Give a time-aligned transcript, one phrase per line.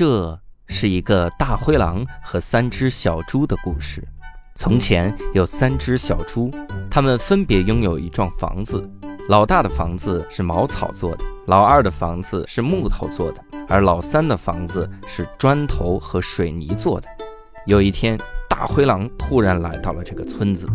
[0.00, 4.02] 这是一个大灰狼和三只小猪的故事。
[4.56, 6.50] 从前有三只小猪，
[6.90, 8.90] 它们分别拥有一幢房子。
[9.28, 17.06] 老大的房子是茅草做的，老二的房子是木头做的，而老三的房子是砖头和水泥做的。
[17.66, 20.66] 有一天，大灰狼突然来到了这个村子，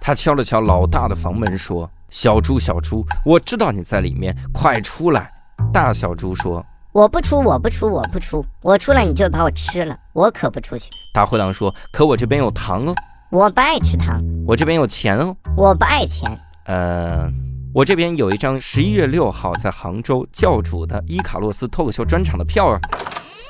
[0.00, 5.30] 他敲了敲老大的房门，说：“小猪，小猪，我知道你在里面，快出来！”
[5.72, 6.66] 大小猪说。
[6.94, 10.88] 我不出，我不出，我不出，我出来你就把我吃了，我可不出去。
[11.12, 12.94] 大灰狼说：“可我这边有糖哦，
[13.32, 14.22] 我不爱吃糖。
[14.46, 16.30] 我这边有钱哦，我不爱钱。
[16.66, 17.28] 呃，
[17.74, 22.78] 我这边有一张十一月六号在杭州教主的伊卡洛斯脱口秀专场的票啊。”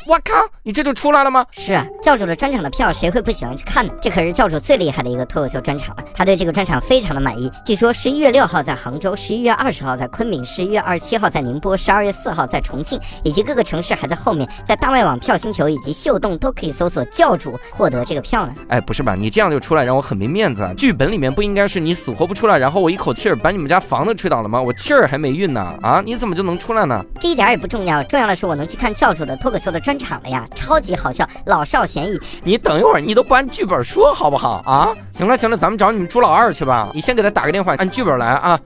[0.07, 0.35] 我靠！
[0.63, 1.47] 你这就出来了吗？
[1.51, 3.93] 是啊，教主的专场的票谁会不喜欢去看呢？
[4.03, 6.05] 这可是教主最厉害的一个脱口秀专场了。
[6.15, 7.51] 他对这个专场非常的满意。
[7.65, 18.55] 据说十一月六号在杭州，十一月二十号在昆明，十一月二十七号在宁波，十二月四号在重庆，以及各个城市还在后面，在大麦网票星球以及秀动都可以搜索教主获得这个票呢。
[18.69, 19.15] 哎，不是吧？
[19.15, 20.75] 你这样就出来让我很没面子啊！
[20.77, 24.61] 剧本里面不应该是你死活不出来，然后我一口气儿把你们家房子吹倒了吗？
[24.61, 26.03] 我气儿还没运呢啊！
[26.05, 27.03] 你怎么就能出来呢？
[27.19, 30.47] 这一点也不重要，重要的是我能去看教主的脱口秀的专场了呀！
[30.55, 30.75] 超。
[30.75, 32.19] 超级好笑，老少咸宜。
[32.43, 34.93] 你等一会儿，你都不按剧本说好不好啊？
[35.13, 36.91] 行了行了，咱们找你们朱老二去吧。
[36.93, 38.59] 你先给他打个电话，按剧本来啊。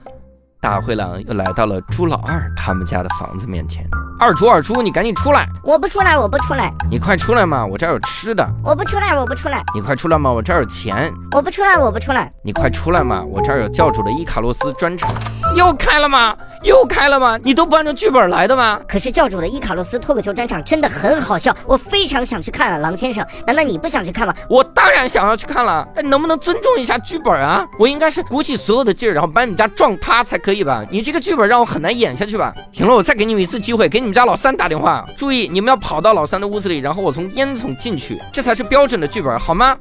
[0.61, 3.87] 大灰狼又来到了猪老二他们家的房子面前。
[4.19, 5.47] 二猪二猪，你赶紧出来！
[5.63, 6.73] 我不出来，我不出来。
[6.91, 8.45] 你快出来嘛，我这儿有吃的。
[8.61, 9.63] 我不出来，我不出来。
[9.73, 11.09] 你快出来嘛，我这儿有钱。
[11.31, 12.29] 我不出来，我不出来。
[12.43, 15.09] 你快出来嘛，我这儿有教主的伊卡洛斯专场。
[15.55, 16.35] 又开了吗？
[16.63, 17.39] 又开了吗？
[17.41, 18.81] 你都不按照剧本来的吗？
[18.89, 24.33] 可是教主的伊卡洛斯脱口秀专场真的很好笑，我非常想去看啊，狼先生，难道你不想去看吗？
[24.49, 27.65] 我当然想要去看了，但能不能尊重一下剧本啊？
[27.79, 30.83] 我应该是鼓起所有的劲儿，然后把你们家撞塌才可可以吧？
[30.89, 32.51] 你这个剧本让我很难演下去吧？
[32.71, 39.77] 行了，我再给你们一次机会，给你们家老三打电话，注意你们要跑到老三的屋子里，然后我从烟囱进去，这才是标准的剧本，好吗？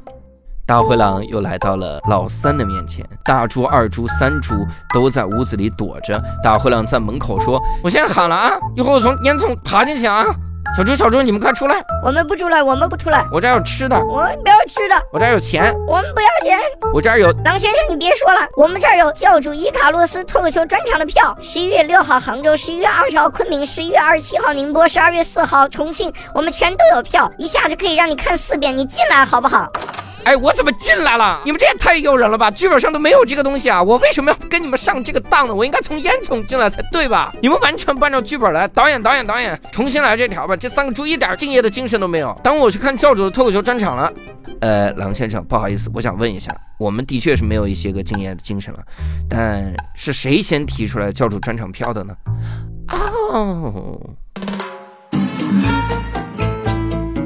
[0.66, 4.54] 大灰狼又来到了老三的面前，大猪、二猪、三猪
[4.92, 6.22] 都在屋子里躲着。
[6.44, 10.26] 大灰狼在门口说：“我先喊了啊，一会儿我从烟囱爬进去啊。”
[10.76, 11.82] 小猪、小猪，你们快出来！
[12.04, 13.24] 我们不出来，我们不出来。
[13.32, 14.94] 我这儿有吃的，我们不要吃的。
[15.12, 16.56] 我这儿有钱，我们不要钱。
[16.94, 28.76] 我这儿有狼先生，你别说了，我们这儿有教主伊卡洛斯脱口秀专场的票，十一月六号杭州，十一月二十号昆明，十一月二十七号宁波，十二月四号重庆，我们全都有票，一下就可以让你看四遍。
[28.78, 29.68] 你进来好不好？
[30.28, 31.40] 哎，我怎么进来了？
[31.42, 32.50] 你们这也太诱人了吧！
[32.50, 33.82] 剧本上都没有这个东西啊！
[33.82, 35.54] 我为什么要跟你们上这个当呢？
[35.54, 37.32] 我应该从烟囱进来才对吧？
[37.40, 38.68] 你们完全不按照剧本来。
[38.68, 40.54] 导演，导演，导演，重新来这条吧！
[40.54, 42.38] 这三个猪一点敬业的精神都没有。
[42.44, 44.12] 等我去看教主的脱口秀专场了。
[44.60, 48.80] 呃，狼先生，不好意思，我想问一下，我们的确是没有一些个敬业的精神了，
[49.30, 52.14] 但是谁先提出来教主专场票的呢？
[52.90, 53.98] 哦。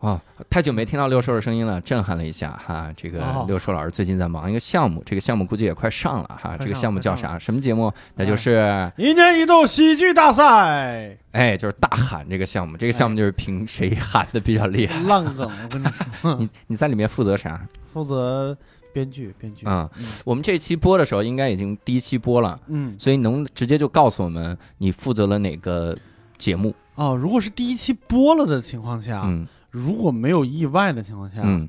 [0.00, 0.08] 寿。
[0.08, 2.92] 哦，太久没听到六兽的声音了，震撼了一下哈。
[2.96, 6.56] 这个六兽老师最近在忙一个项目，这个项目估计也快上了哈。
[6.56, 7.38] 这个项目叫啥？
[7.38, 7.92] 什么节目？
[8.14, 11.16] 那就是一年一度喜剧大赛。
[11.32, 15.00] 哎，就是大喊这个项目，这个项目就是凭谁喊的比较厉害。
[15.02, 16.34] 烂梗，我跟你说。
[16.38, 17.60] 你你在里面负责啥？
[17.92, 18.56] 负责
[18.92, 19.66] 编剧，编剧。
[19.66, 19.88] 嗯，
[20.24, 22.60] 我们这期播的时候应该已经第一期播了。
[22.68, 25.96] 嗯，所以能直接就告诉我们你负责了哪个
[26.36, 26.72] 节目？
[26.94, 29.44] 哦，如果是第一期播了的情况下，嗯。
[29.84, 31.68] 如果没有意外的情况下，嗯，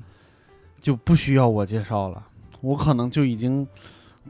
[0.80, 2.22] 就不需要我介绍了。
[2.60, 3.66] 我可能就已经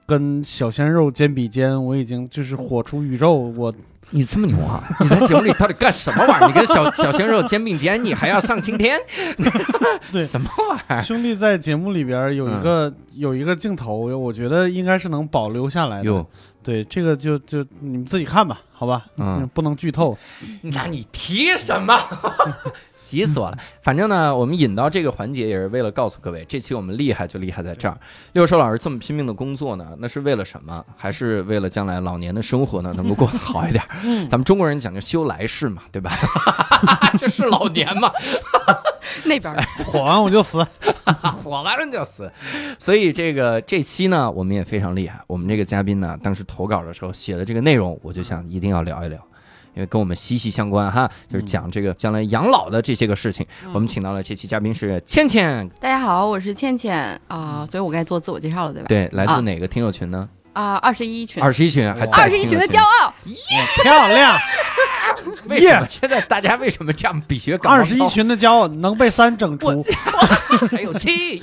[0.06, 3.34] 跟小鲜肉肩比肩，我已经就是火出宇宙。
[3.34, 3.72] 我，
[4.10, 4.82] 你这么牛啊？
[5.00, 6.46] 你在节目里到底干什么玩意儿？
[6.46, 8.98] 你跟小小鲜肉肩并肩，你还要上青天？
[10.12, 11.02] 对，什么玩意儿？
[11.02, 16.26] 兄弟在节目里边有一个有一个镜头，我觉得应该是能保留下来的。
[16.62, 19.06] 对，这个就就你们自己看吧，好吧？
[19.16, 20.16] 嗯，不能剧透。
[20.60, 21.98] 那你提什么？
[23.10, 23.58] 急死我了！
[23.82, 27.98] 反正呢，我们引到这个环节也是为了告诉各位，这期我们厉害就厉害在这儿。
[28.34, 30.84] 六兽老师这么拼命的工作呢，那是为了什么？
[30.96, 33.84] 还是为了将来老年的生活呢能够过得好一点？
[34.28, 36.12] 咱们中国人讲究修来世嘛，对吧？
[37.18, 38.12] 这是老年嘛？
[39.26, 39.52] 那边
[39.84, 40.64] 火完我就死，
[41.42, 42.30] 火完了就死。
[42.78, 45.18] 所以这个这期呢，我们也非常厉害。
[45.26, 49.18] 我们这个嘉宾呢，当时投稿的时候写的这个内容，我就想一定要聊一聊。
[49.74, 53.46] 因为跟我们息息相关哈，就是讲这个将来养老的这些个事情。
[53.72, 55.68] 我们请到了这期嘉宾是倩倩。
[55.80, 58.88] 大家好，我是倩倩啊，所以我该做自我介绍了，对吧？
[58.88, 60.28] 对，来自哪个听友群呢？
[60.28, 61.42] 啊，二十一群。
[61.42, 64.38] 二十一群还二十一群的骄傲，耶漂亮。
[65.48, 67.58] 为什么现在大家为什么这样比学？
[67.62, 69.84] 二十一群的骄傲能被三整出，
[70.70, 71.42] 还有七。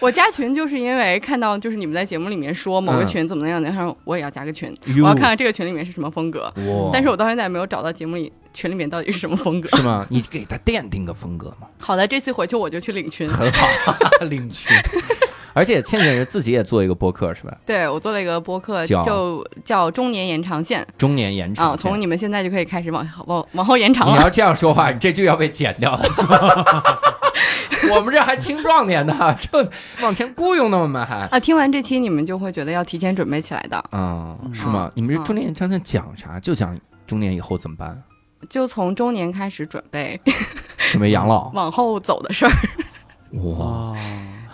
[0.00, 6.52] 我加群就是因为看到就是你们在节目里面说某个群怎么样，然后我也要加个群，我要看看这个群里面是什么风格。
[6.92, 9.68] 但是我到现在没有找到节目里群里面到底是什么风格。
[9.76, 10.04] 是吗？
[10.10, 11.68] 你给他奠定个风格嘛。
[11.78, 13.28] 好的，这次回去我就去领群。
[13.28, 13.94] 很好，
[14.28, 14.76] 领群。
[15.54, 17.56] 而且倩倩是自己也做一个播客是吧？
[17.66, 20.86] 对，我做了一个播客，就叫中年延长线。
[20.96, 24.16] 中年延长啊，从你们现在就可以开始往往 往后延长了。
[24.16, 26.04] 你要这样说话，你这句要被剪掉了。
[27.90, 29.70] 我们这还青壮年呢， 这
[30.00, 31.40] 往前雇佣呢，我们还啊。
[31.40, 34.36] 听完这期，你们就会觉得要提前准备起来的啊？
[34.52, 34.90] 是吗？
[34.94, 36.38] 你们这中年延长线讲啥？
[36.38, 38.00] 就讲中年以后怎么办？
[38.48, 40.20] 就从中年开始准备，
[40.92, 42.52] 准备养老，往后走的事儿。
[43.32, 43.96] 哇。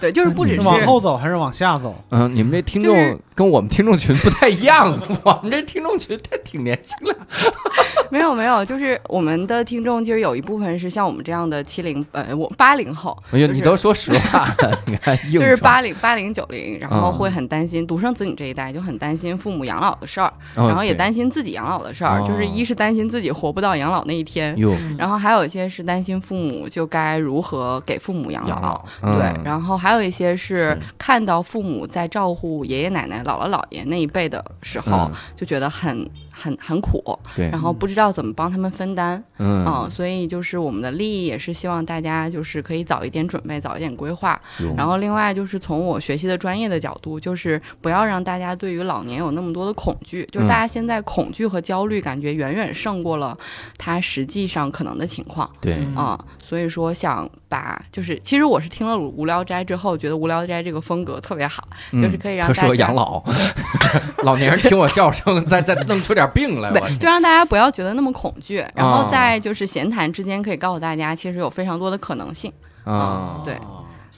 [0.00, 1.94] 对，就是不只是往后走还是往下走。
[2.10, 7.16] 嗯，你们这听众跟我们听众群不太一样， 我们这听众群太挺年轻的。
[8.10, 13.16] 没有没有，就是我们的听众其实有一部分是像我们这样的七零呃我八零后。
[13.32, 14.48] 哎呀，你都说实话，
[14.86, 24.56] 你看就是八零八零九零，然后会很担心独生子女这一代就很担心父母养老的事儿，然后也担心自己养老的事儿，就是一是担心自己活不到养老那一天，
[24.96, 29.87] 然后还有一些是担心父母就该如何给父母养老，对，然后还。
[29.88, 36.06] 还有一些是看到父母在照顾爷爷奶奶、姥姥姥爷那一辈的时候，就觉得很。
[36.38, 37.02] 很很苦，
[37.34, 44.40] 对，然后不知道怎么帮他们分担，嗯，所以就是我们的利益也是希望大家就是可以早一点准备，早一点规划。
[44.76, 53.36] 然后另外就是从我学习的专业的角度，就是不要让大家对于老年有那么多的恐惧，就是大家现在恐惧和焦虑感觉远远胜过了
[53.76, 55.50] 他实际上可能的情况。
[55.60, 63.22] 对，啊，所以说想把就是其实我是听了无聊斋之后，觉得无聊斋这个风格特别好，就是可以让适合养老
[64.22, 66.27] 老年人听我笑声，再再弄出点。
[66.28, 72.52] 病了，对，就让大家不要觉得那么恐惧，然后在就是闲谈之间可以告诉大家，其实有非常多的可能性
[72.84, 73.58] 啊，对，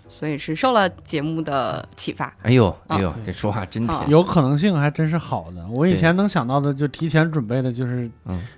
[0.09, 2.33] 所以是受了节目的启发。
[2.43, 5.67] 哎呦，哎呦，这说话真甜，有可能性还真是好的。
[5.69, 8.09] 我以前能想到的就提前准备的，就是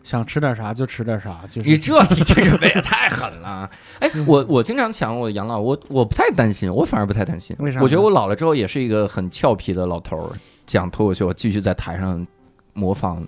[0.02, 3.68] 想吃点啥就吃点啥，就是你这提前准备也太狠了。
[4.00, 7.56] 哎，我我经常想我养老，我我不太担心，我反而不太担心。
[7.60, 7.80] 为啥？
[7.80, 10.30] 我觉得我老了之后也是一个很俏皮的老头儿，
[10.66, 12.26] 讲脱口秀，继续在台上
[12.72, 13.26] 模仿。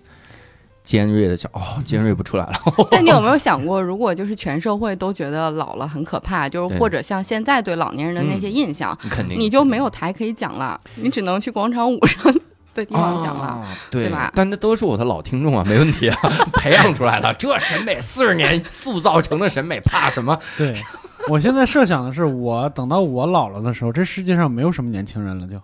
[0.82, 2.52] 尖锐的笑哦，尖锐不出来了。
[2.92, 12.30] 但你有没有想过，如果就是全社会都觉得老了很可怕，就是或者像现在对老年人的那些印象，肯定你就没有台可以讲了，你只能去广场舞上
[12.74, 14.30] 的地方讲了，对吧？
[14.34, 16.18] 但那都是我的老听众啊， 没问题啊，
[16.60, 20.38] 培养出来了，这审美四十年塑造成的审美，怕什么？
[20.58, 20.74] 对。
[21.28, 25.56] 我现在设想的是，我等到我老了的时候，这世界上没有什么年轻人了，就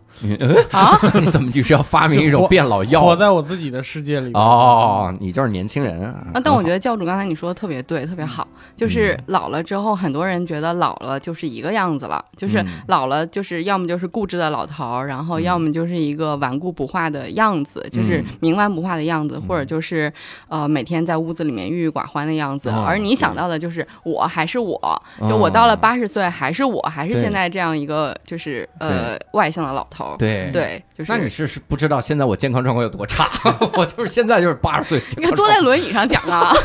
[0.77, 0.99] 啊？
[1.21, 3.03] 你怎么就是要发明一种变老药？
[3.03, 6.41] 活在我自己的世界里哦，你就是年轻人啊！
[6.43, 20.11] 但我觉得教主刚才你说的特别对，特别好，就是老了之后，很多人觉得老了就是一个样子了，就是老了就是要么就是固执的老头，然后要么就是一个顽固不化的样子，就是冥顽不化的样子，或者就是
[20.49, 22.71] 呃每天在屋子里面郁郁寡欢的样子。
[22.71, 24.81] 而你想到的就是我还是我，
[25.29, 25.50] 就我。
[25.51, 30.17] 到了八十岁，还是我，还是现在这样一个，就是呃外向的老头。
[30.19, 33.29] 对对，就是那你是是不知道现在我健康状况有多差，
[33.77, 36.53] 我就是现在就是八十岁，你看坐在轮椅上讲啊。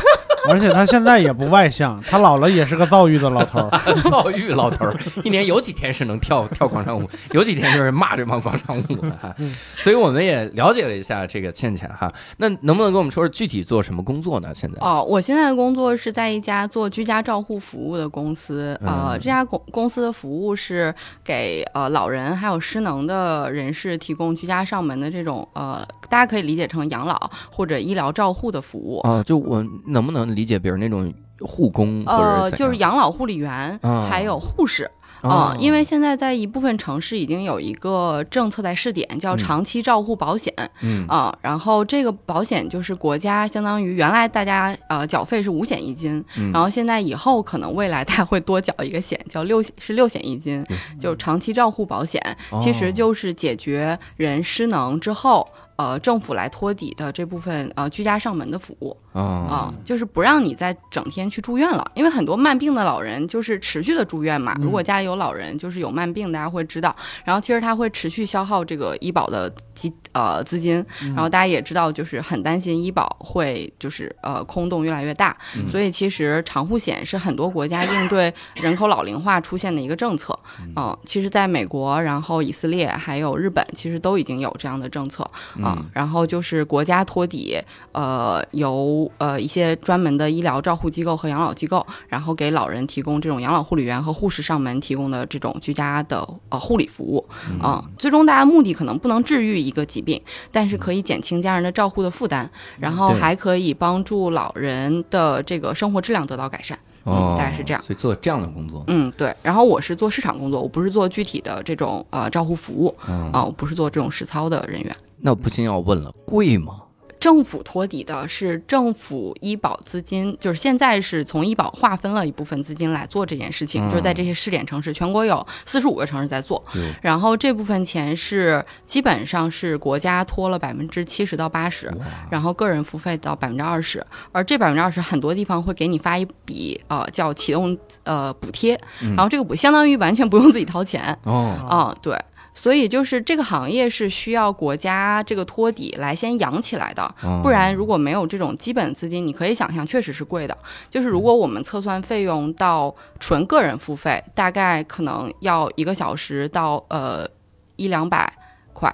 [0.48, 3.70] 而且他现在也不外向，他老了也是个躁郁的老头儿。
[4.08, 9.36] 躁郁老头儿，一年有几天是能跳跳广场舞，有几天就是骂这帮广场舞的。
[9.80, 14.52] 所以我们也了解了一下这个倩倩哈，那能不能跟我们说说具体做什么工作呢？
[14.54, 29.22] 现在哦，我现在的工作是在一家做居家照护服务的公司，呃，这家公公司的服务是给呃老人还有失能的人士提供居家上门的这种呃，大家可以理解成养老或者医疗照护的服务啊。
[29.22, 33.78] 就我能不能理解，比如那种护工，呃，就是养老护理员，
[34.08, 34.90] 还有护士。
[35.22, 40.52] 啊，因为现在在一部分城市已经有一个政策在试点，叫长期照护保险。
[40.82, 41.06] 嗯。
[41.08, 50.64] 啊，然后这个保险就是国家相当于原来大家呃缴费是五险一金，然后现在以后可能未来它会多缴一个险，叫六是六险一金，
[51.00, 52.20] 就长期照护保险，
[52.60, 55.46] 其实就是解决人失能之后。
[55.78, 64.56] 呃，政府来托底的这部分呃居家上门的服务啊，就是不让你再整天去住院了，因为很多慢病的老人就是持续的住院嘛。
[64.60, 66.94] 如果家里有老人就是有慢病，大家会知道，
[67.24, 80.38] 然后其实他会持续消耗这个医保的基呃资金，然后大家也知道就是很担心医保会就是呃空洞越来越大，所以其实长护险是很多国家应对人口老龄化出现的一个政策。
[80.76, 85.22] 嗯，其实在美国，然后以色列还有日本，其实都已经有这样的政策。
[85.62, 87.58] 啊，然后就是国家托底，
[87.92, 97.24] 呃，由入呃一些专门的医疗照护机构和养老机构，然后给老人提供这种养老护理员和护士上门提供的这种居家的呃护理服务
[97.60, 97.84] 啊。
[97.98, 100.20] 最终大家目的可能不能治愈一个疾病，
[100.50, 102.48] 但是可以减轻家人的照护的负担，
[102.78, 106.78] 然后还可以帮助老人的这个生活质量得到改善。
[107.04, 107.80] 哦，大概是这样。
[107.80, 109.32] 所以做这样的工作，嗯，对。
[109.40, 114.96] 然后我是做市场工作，我不是做具体的这种呃照护服务啊，我不是做这种实操的人员。
[115.18, 116.80] 那我不禁要问了，贵吗？
[117.18, 126.62] 政府托底的是政府医保资金，就是现在是从医保划分了一部分资金来做这件事情，就是在这些试点城市，全国有四十五个城市在做，
[127.00, 131.92] 然后这部分钱是基本上是国家托了百分之七十到八十，
[132.30, 142.16] 然后个人付费到百分之二十，而这百分之二十很多地方会给你发一笔呃叫启动呃补贴，然后这个补相当于完全不用自己掏钱哦，啊对。
[142.56, 150.56] 所以就是这个行业是需要国家这个托底来先养起来的，不然如果没有这种基本资金，你可以想象确实是贵的。
[150.88, 157.28] 就是如果我们测算费用到纯个人付费，大概可能要一个小时到呃
[157.76, 158.32] 一两百
[158.72, 158.92] 块。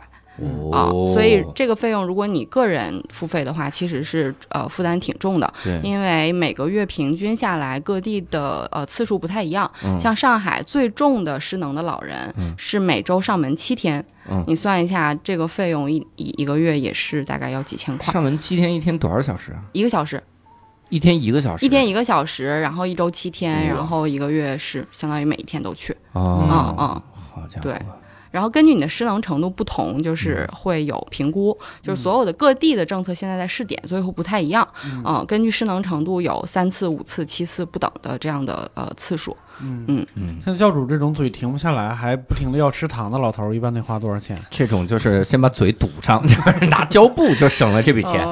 [0.73, 5.53] 啊，所以这个费用，如果你个人付费的话，其实是呃负担挺重的。
[5.63, 9.71] 对，因为每个月平均下来，各地的呃次数不太一样。
[9.85, 14.05] 嗯，像上海最重的失能的老人是每周上门七天。
[14.31, 18.13] 嗯，你算一下这个费用，一一一个月也是大概要几千块。
[18.13, 19.63] 上门七天，一天多少小时啊？
[19.73, 20.23] 一个小时。
[20.89, 21.65] 一天一个小时。
[21.65, 25.97] 一天一个小时，然后一周七天，然后一个月是相当于每一天都去。
[26.13, 27.03] 哦，嗯嗯，
[27.35, 27.61] 好家伙。
[27.63, 27.75] 对。
[28.33, 34.67] 然后根据你的失能程度不同，就是会有评估，就是所有的各地的政策现在在试点，所以会不太一样。
[35.05, 39.37] 嗯，根据失能程度有三次、五次、七次不等的这样的呃次数。
[39.61, 40.37] 嗯嗯嗯。
[40.45, 44.37] 像教主这种嘴停不下来，还不停的要吃糖的老头，一般得花多少钱？
[44.51, 48.27] 这种就是先把嘴堵上，就是拿胶布就省了这笔钱。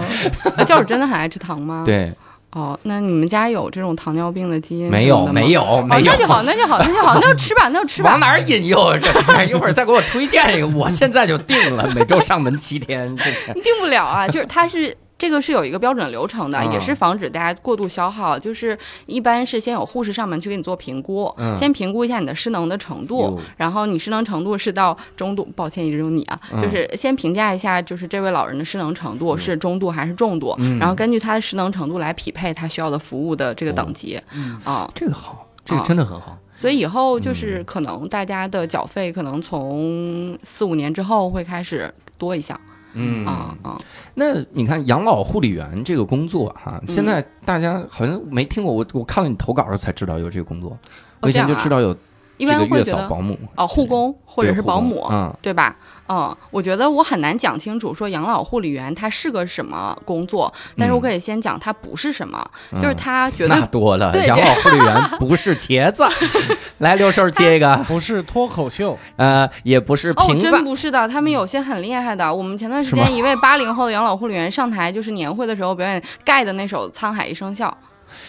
[0.66, 1.82] 教主真的很爱吃糖吗？
[1.84, 2.12] 对。
[2.52, 5.26] 哦，那你们家有这种糖尿病的基因没有？
[5.26, 6.12] 没有，没有。
[6.12, 8.10] 那就好，那就好，那就好，那就吃吧，那就吃吧。
[8.10, 8.96] 往哪引诱？
[8.98, 14.96] 这一会儿再给我推荐一个，我现在就定了，每周上门七天，这钱 定不了啊，就是他是。
[15.20, 18.38] 这个是有一个标准流程的，也是防止大家过度消耗。
[18.38, 34.18] 就是一般是先有护士上门去给你做评估，先评估一下你的失能的程度，然后你失能程度是到中度，抱歉一直用你啊，就是先评价一下，就是这位老人的失能程度是中度还是重度，然后根据他的失能程度来匹配他需要的服务的这个等级。
[34.64, 36.38] 啊，这个好，这个真的很好。
[36.56, 42.58] 所以以后就是可能大家的缴费可能从四五年之后会开始多一项。
[42.92, 43.80] 嗯啊啊，
[44.20, 50.78] 那你看养老护理员这个工作哈，现在大家好像没听过，我我看了你投稿时才知道有这个工作，
[51.20, 51.96] 我以前就知道有
[52.40, 55.76] 一般会觉得保姆哦护工或者是保姆，嗯，对吧？
[56.08, 62.44] 嗯，我觉得我很难讲清楚说养老护理员他是个什么工作，但是我可以先讲他不是什么，
[62.82, 66.04] 就是他觉得那多了， 养老护理员 不是茄子，
[66.78, 72.34] 来刘叔接一个，不是脱口秀，呃，也不是瓶子，真不是的，他们有些很厉害的。
[72.34, 77.68] 我们前段时间一位八零后的养老护理员上台，就是年会的时候表演盖的那首《沧海一声笑》。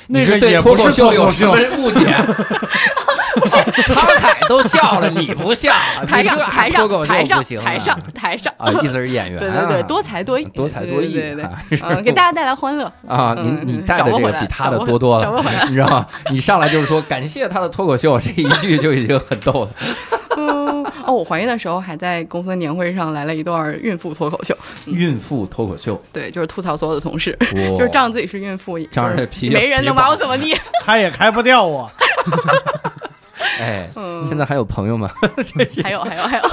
[0.09, 2.05] 那个对脱口秀有什么误解？
[3.87, 5.71] 沧海都笑了，你不笑？
[6.07, 8.71] 台上台上台上台上台上啊！
[8.83, 13.35] 意思是演员， 对对对，多才多艺，多才多艺，对对对，给大家带来欢乐啊！
[13.37, 16.07] 你你带的这个比他的多多了，你知道吗？
[16.29, 19.69] 你上来就是说感谢他的脱口秀，这一句就已经很逗了。
[21.05, 24.55] 哦，我怀孕的时候还在公司年会上来了一段孕妇脱口秀。
[24.85, 27.37] 孕妇脱口秀，对，就是吐槽所有的同事，
[27.77, 31.89] 就是仗着自己是孕妇，仗着皮，没人能把我怎么地，开也开不掉我。
[33.59, 33.89] 哎，
[34.27, 35.09] 现在还有朋友吗？
[35.83, 36.43] 还有，还有，还有。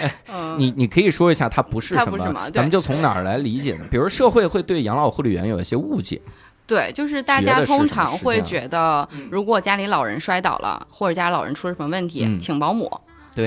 [0.00, 0.14] 哎，
[0.58, 2.50] 你你可以说一下，他不是什么？
[2.50, 3.84] 咱们就从哪儿来理解呢？
[3.90, 6.20] 比如社会会对养老护理员有一些误解。
[6.66, 12.90] 对，就是大家通常会觉得，如果家里老人摔倒了，或者家里老人出了什么问题，请保姆。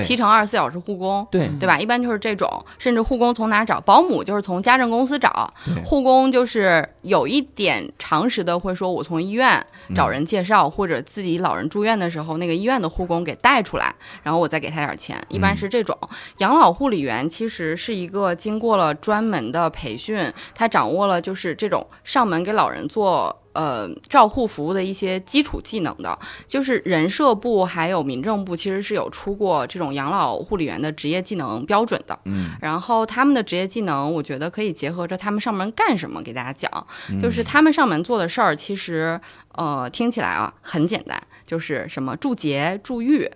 [0.00, 1.76] 七乘二十四小时护工，对对吧？
[1.78, 3.80] 一般就是这种，甚至护工从哪找？
[3.80, 5.52] 保姆就是从家政公司找，
[5.84, 15.20] 护工就是有一点常识的，会说我从医院找人介绍，或者自己老人住院的时候，那个医院的护工给带出来，然后我再给他点钱。
[15.28, 15.98] 一般是这种。
[16.38, 23.41] 养老护理员其实是一个经过了专门的培训，他掌握了就是这种上门给老人做。
[23.54, 32.18] 呃，照护服务的一些基础技能的，就是人社部还有民政部其实是有出过这种养老护理员的职业技能标准的。
[32.24, 36.70] 嗯，然后他们的职业技能，我觉得可以结合着他们上门干什么给大家讲。
[37.20, 39.20] 就是他们上门做的事儿，其实
[39.56, 43.30] 呃听起来啊很简单，就是什么助洁助浴，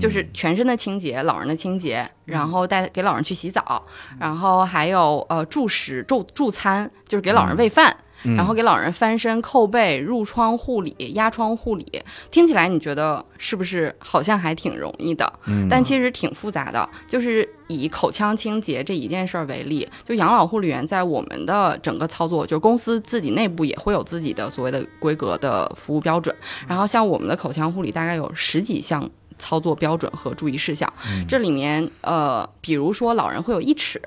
[0.00, 3.84] 就是全身的清洁，老人的清洁，然后带给老人去洗澡，
[4.18, 7.94] 然后还有呃助食助助餐，就是给老人喂饭。
[8.22, 15.32] 然后给老人翻身、扣背、入窗护理、压疮护理，听起来你觉得是不是好像还挺容易的？
[15.46, 16.88] 嗯，但其实挺复杂的。
[17.06, 26.34] 就是以口腔清洁这一件事儿为例，就养老护理员在我们的整个操作，就是公司自己内部也会有自己的所谓的规格的服务标准。
[26.66, 29.08] 然后像我们的口腔护理，大概有十几项。
[29.40, 30.92] 操作标准和注意事项，
[31.28, 34.02] 这里面呃，比如说老人会有一齿，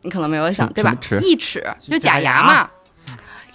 [0.00, 0.96] 你可能没有想对吧？
[1.20, 2.70] 一齿就假牙嘛。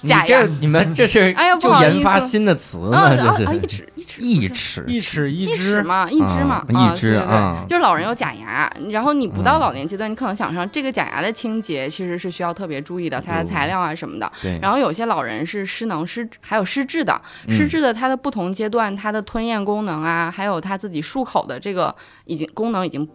[0.02, 3.18] 你这你们这是哎呀就研发新的词呢？
[3.18, 14.32] 这是一齿一齿一齿一齿一只嘛一只嘛一只啊，就是老人有假牙，然后你不到老年阶段，你可能想上这个假牙的清洁其实是需要特别注意的，它的材料啊什么的。
[14.42, 14.58] 对。
[14.62, 21.94] 然后有些老人是失能失还有失智的，失智的它的不同阶段，它的吞咽功能啊，还有他自己漱口的这个
[22.26, 23.08] 已经功能已经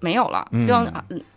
[0.00, 0.86] 没有了，就像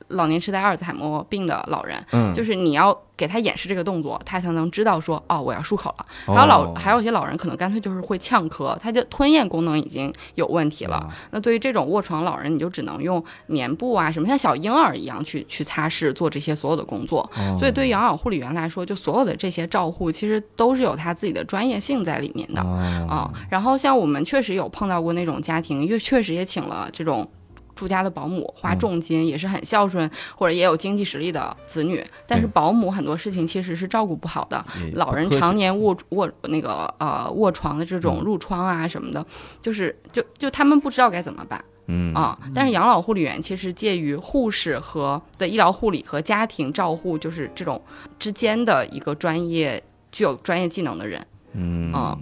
[0.09, 2.97] 老年痴呆、阿尔兹海默病的老人，嗯，就是你要。
[3.17, 6.05] 给他演示这个动作，他才能知道说哦，我要漱口了。
[6.25, 11.09] 还有老还有一些老人可能干脆就是会呛咳，他的吞咽功能已经有问题了。
[11.31, 17.31] 那对于这种卧床老人，你就只能用棉布啊，什么像小婴儿一样去去擦拭，做这些所有的工作。
[17.57, 23.31] 所以对于养老护理员来说，就所有的这些照护，其实都是有他自己的专业性在里面的啊。
[23.49, 27.25] 然后像我们确实有碰到过那种家庭，因为确实也请了这种。
[27.75, 34.63] 住家的保姆花重金也是很孝顺，或者也有经济实力的子女，但是保姆很多事情其实是照顾不好的。
[34.93, 39.23] 老人常年卧卧那个呃卧床的这种褥疮啊什么的，
[39.61, 41.63] 就是就就他们不知道该怎么办。
[41.87, 47.79] 嗯啊，但是养老护理员其实介于护士和的医疗护理和家庭照护就是这种
[48.17, 51.23] 之间的一个专业具有专业技能的人。
[51.53, 52.17] 嗯啊。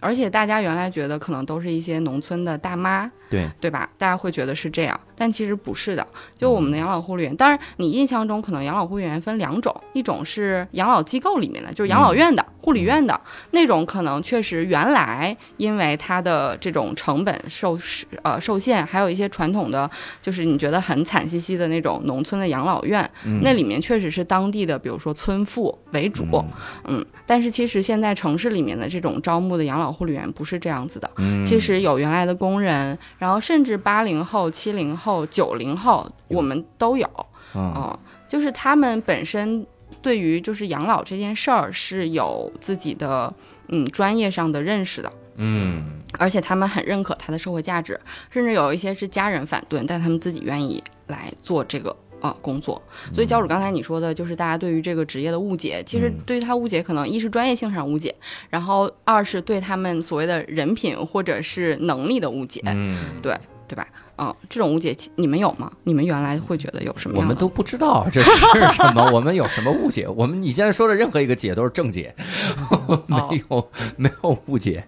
[0.00, 3.88] 而且大家原来觉得可能都是一些农村的大妈，对对吧？
[3.96, 6.06] 大家会觉得是这样，但其实不是的。
[6.36, 12.44] 就我们的养老护理员，当然你印象中可能养老护理员分两种，一种是养老机构里面的，就是养老院的。
[12.62, 13.20] 护理院的
[13.50, 17.76] 那种可能确实原来因为它的这种成本受
[18.22, 19.90] 呃受限，还有一些传统的
[20.20, 23.10] 就是你觉得很惨兮兮的那种农村的养老院，
[23.42, 26.24] 那里面确实是当地的，比如说村妇为主，
[26.84, 31.10] 嗯，但是其实现在城市里面的这种招募的养老护理员不是这样子的，
[31.44, 37.08] 其实有原来的工人，然后甚至八零后、七零后、九零后我们都有，
[37.54, 37.96] 嗯，
[38.28, 39.64] 就是他们本身。
[40.00, 43.32] 对于就是养老这件事儿是有自己的
[43.68, 52.80] 嗯专业上的认识的，嗯，而且他们很认可它的社会价值，甚至有一些是家人反对，但他们自己愿意来做这个呃工作。
[53.12, 58.14] 所以教主刚才你说的就是大家对于这个职业的误解，其实对于他误解可能一是专业性上误解，
[58.48, 63.36] 然后二是对他们所谓的人品或者是能力的误解，嗯，对
[63.68, 63.86] 对吧？
[64.18, 65.72] 嗯，这种误解你们有吗？
[65.84, 67.18] 你们原来会觉得有什么？
[67.18, 70.06] 我们都不知道这 是什么，我们有什么误解？
[70.06, 72.14] 我们你现在说的任何一个解都是正解，
[73.08, 74.84] 没有没有误解。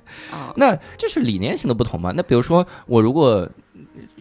[0.56, 2.12] 那这是理念性的不同吗？
[2.14, 3.48] 那比如说我如果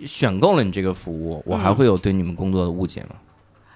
[0.05, 3.15] 选购了你这个服务，我还会有对你们工作的误解吗？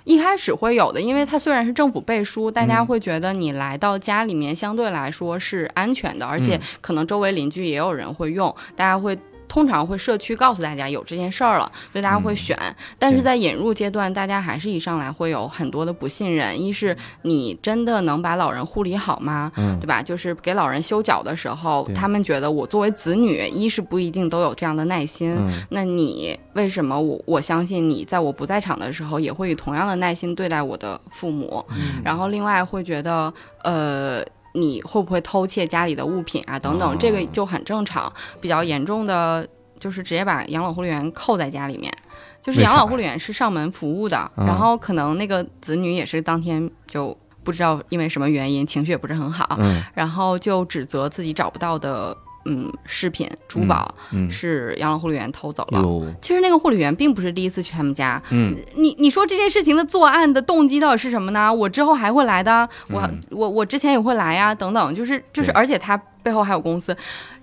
[0.03, 9.17] 一开始会有的，因为它虽然是政府背书，大家会觉得你来到家里面相对来说是安全的，而且可能周围邻居也有人会用，大家会。
[9.47, 12.57] 通常会社区告诉大家有这件事儿了，所以大家会选。
[12.99, 16.61] 但是在引入阶段，大家还是一上来会有很多的不信任。
[16.61, 19.51] 一是你真的能把老人护理好吗？
[19.55, 20.01] 嗯，对吧？
[20.01, 25.37] 就是给老人修脚的时候，他们觉得我作为子女，一是不一定都有这样的耐心。
[25.69, 31.65] 那你为什么我我相信你在我不在场的时候，也会以同样的耐心对待我的父母？
[32.03, 33.33] 然后另外会觉得，
[33.63, 34.23] 呃。
[34.59, 36.57] 你会不会偷窃家里的物品啊？
[36.57, 38.11] 等等，这个就很正常。
[38.41, 39.47] 比较严重的
[39.79, 41.93] 就是直接把养老护理员扣在家里面，
[42.41, 49.57] 就是养老护理员是上门服务的，然后可能那个子女也是当天就不知道因为什么原因情绪也不是很好，
[49.93, 52.15] 然后就指责自己找不到的。
[52.49, 53.93] 嗯，饰品、珠宝
[54.31, 55.83] 是养老护理员偷走了。
[56.21, 58.21] 其实那个护理员并不是第一次去他们家。
[58.29, 61.53] 嗯，你你说这件事情的作案的动机到底是什么呢？
[61.53, 66.95] 我之后还会来的，我我我之前也会来呀，等等，就是就是，而且他背后还有公司。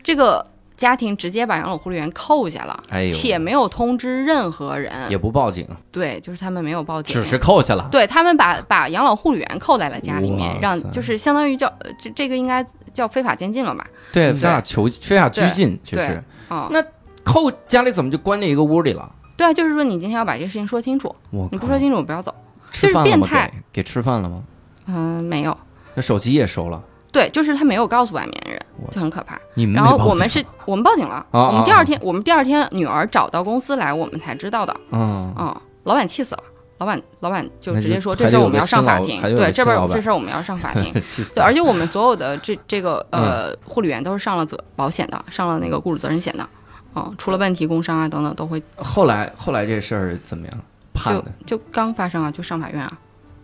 [0.02, 5.68] 这个家庭直接把养老护理员扣下了，且没有通知任何人，也不报警。
[5.92, 7.86] 对，就是他们没有报警，只是扣下了。
[7.92, 12.64] 对他们把把养老护理员扣在了家里面，让就是相当于叫这这个应该。
[12.94, 13.84] 叫非法监禁了吧？
[14.12, 16.22] 对，非法囚非法拘禁，确实。
[16.48, 16.82] 哦，那
[17.22, 19.10] 扣家里怎么就关在一个屋里了？
[19.36, 21.14] 对啊，就是说你今天要把这个事情说清楚，
[21.50, 22.34] 你不说清楚不要走。
[22.70, 23.52] 就是变态？
[23.72, 24.42] 给吃饭了吗？
[24.86, 25.56] 嗯，没有。
[25.94, 26.82] 那手机也收了。
[27.12, 29.38] 对，就是他没有告诉外面人，就很可怕。
[29.54, 34.76] 你们然后我们是我们报警了，我们第二天我们第二天女儿找到公司来，我们才知道的。
[34.90, 36.42] 嗯嗯，老板气死了。
[36.84, 46.46] 老板老板就直接说这事儿我们要上法庭， 对这边这事儿我们要上法庭，对，而且我们所有的这这个呃护理员都是上了责保险的，上了那个雇主责任险的，
[46.94, 48.62] 嗯，出了问题工伤啊等等都会。
[48.76, 50.54] 后来后来这事儿怎么样？
[50.92, 52.98] 判的就刚发生啊，就上法院啊，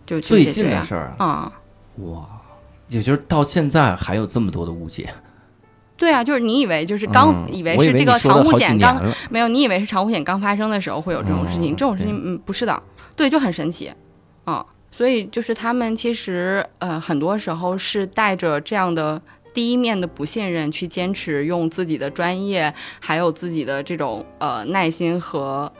[0.05, 1.51] 就最近的事儿啊，啊，
[1.97, 2.21] 哇，
[2.89, 5.09] 也就是到现在还有这么多的误解。
[5.97, 8.99] 对啊，就是你以为就是刚以为是这个长护险刚
[9.29, 12.81] 没有，你以为是长护险刚发生的时候会有这种事情，这种事情嗯不是的，
[13.15, 13.91] 对，就很神奇，
[14.45, 19.21] 嗯，所以就是他们其实呃很多时候是带着这样的
[19.53, 25.71] 第一面的不信任去坚持用自己的专业还有自己的这种呃耐心和。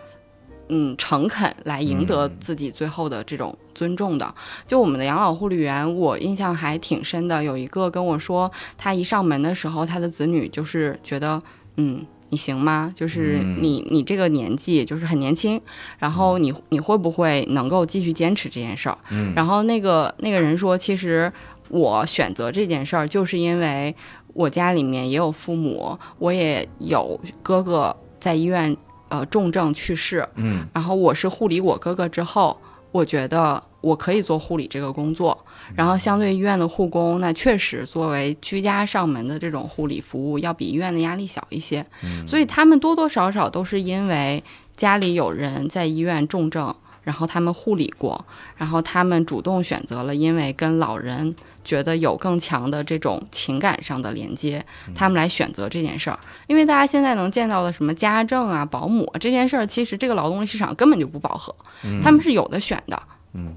[0.73, 4.33] 嗯，诚恳来赢得自己最后的这种尊重的。
[4.65, 7.43] 就我们的养老护理员，我印象还挺深的。
[7.43, 11.43] 有一个跟我说，他一上门的时候，他的子女就是觉得，
[11.75, 12.91] 嗯，你行吗？
[12.95, 15.61] 就是你你这个年纪就是很年轻，
[15.99, 18.97] 然后你你会不会能够继续坚持这件事儿？
[19.11, 19.31] 嗯。
[19.35, 21.31] 然后那个那个人说，其实
[21.69, 23.95] 我选择这件事儿，就是因为
[24.33, 28.75] 我家里面也有父母，我也有哥哥在医院。
[29.11, 32.57] 呃，重症去世，嗯，然后我是护理我哥哥之后，
[32.93, 35.37] 我觉得我可以做护理这个工作，
[35.75, 41.85] 然后相对医院的护工，那确实作为居家上门的这种护理服务，要比医院的压力小一些，
[42.27, 44.43] 所以他们多多少少都是因为
[44.75, 46.75] 家里有人在医院重症。
[47.03, 48.23] 然后他们护理过，
[48.55, 56.19] 然后他们主动选择了，因为跟老人觉得有更强的这种情感上的连接，他们来选择这件事儿。
[56.45, 61.55] 因为大家现在能见到的什么家政啊、保姆这件事儿，其实这个劳动力市场根本就不饱和，
[62.03, 63.01] 他们是有的选的。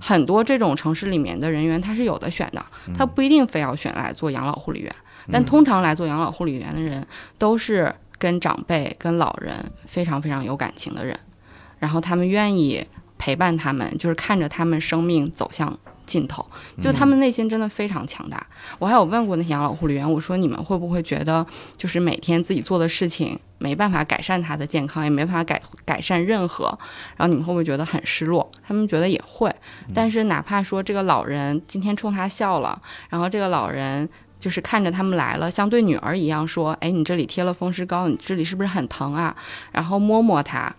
[0.01, 2.65] 很多这种城市里面的人员他是有的选的，
[2.97, 4.95] 他不一定非要选来做养老护理员，
[5.31, 7.07] 但通常来做养老护理员的人
[7.39, 9.55] 都是跟长辈、跟老人
[9.87, 11.19] 非常非常有感情的人，
[11.79, 12.87] 然后他们愿意。
[13.17, 16.45] 陪伴他们，就是看着他们生命走向尽头，
[16.83, 18.47] 就他们内心真的非常强大。
[18.79, 26.67] 我还有问过那些养老护理员，我说你们会不会觉得，就是每天自己做的事情没办法改善他的健康，也没办法改改善任何，
[27.17, 28.51] 然后你们会不会觉得很失落？
[28.67, 29.55] 他们觉得也会，
[29.95, 39.35] 但是哪怕说这个老人今天冲他笑了，然后这个老人就是看着他们来了，像对女儿一样说，哎，你这里贴了风湿膏，你这里是不是很疼啊？
[39.73, 40.75] 然后摸摸他。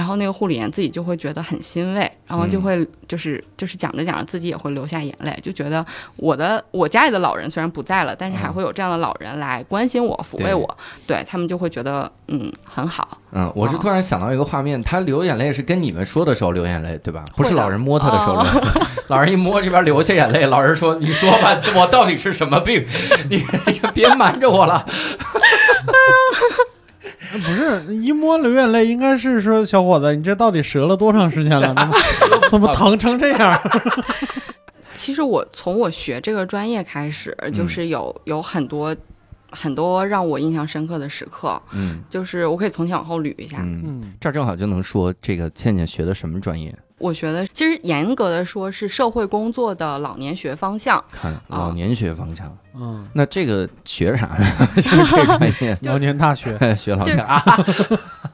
[0.00, 5.84] 然后那个护理员自己就会觉得很欣慰，然后就会就是就是讲着讲着自己也会流下眼泪，就觉得
[6.16, 10.66] 我的我家里的老人虽然不在了，但是还会有这样的老人来关心我、抚慰我，
[11.06, 13.18] 对他们就会觉得嗯很好。
[13.32, 17.22] 嗯，我是突然想到一个画面，他流眼泪是跟你们说的时候流眼泪，对吧？
[17.36, 18.72] 不是老人摸他的时候流，
[19.08, 22.86] 老人一摸这边流下眼泪，老人说：“你说吧，我到底是什么病？
[23.28, 23.44] 你
[23.92, 24.86] 别瞒着我了。
[27.32, 31.74] ”不是一摸流眼泪，应该是说小伙子，你这到底折了多长时间了？
[32.50, 33.60] 怎么 疼成这样？
[34.94, 38.94] 其实我从我学这个专业开始，就是有有很多
[39.50, 41.60] 很多让我印象深刻的时刻。
[41.72, 43.58] 嗯，就是我可以从前往后捋一下。
[43.60, 46.74] 嗯，这儿正好就能说这个倩倩学的什么专业。
[47.00, 51.02] 我觉得其实严格的说是社会工作的老年学方向。
[51.10, 54.68] 看老年学方向，嗯，那这个学啥呢？
[54.76, 55.04] 这个
[55.38, 57.42] 专业， 老年大学 学老年啊。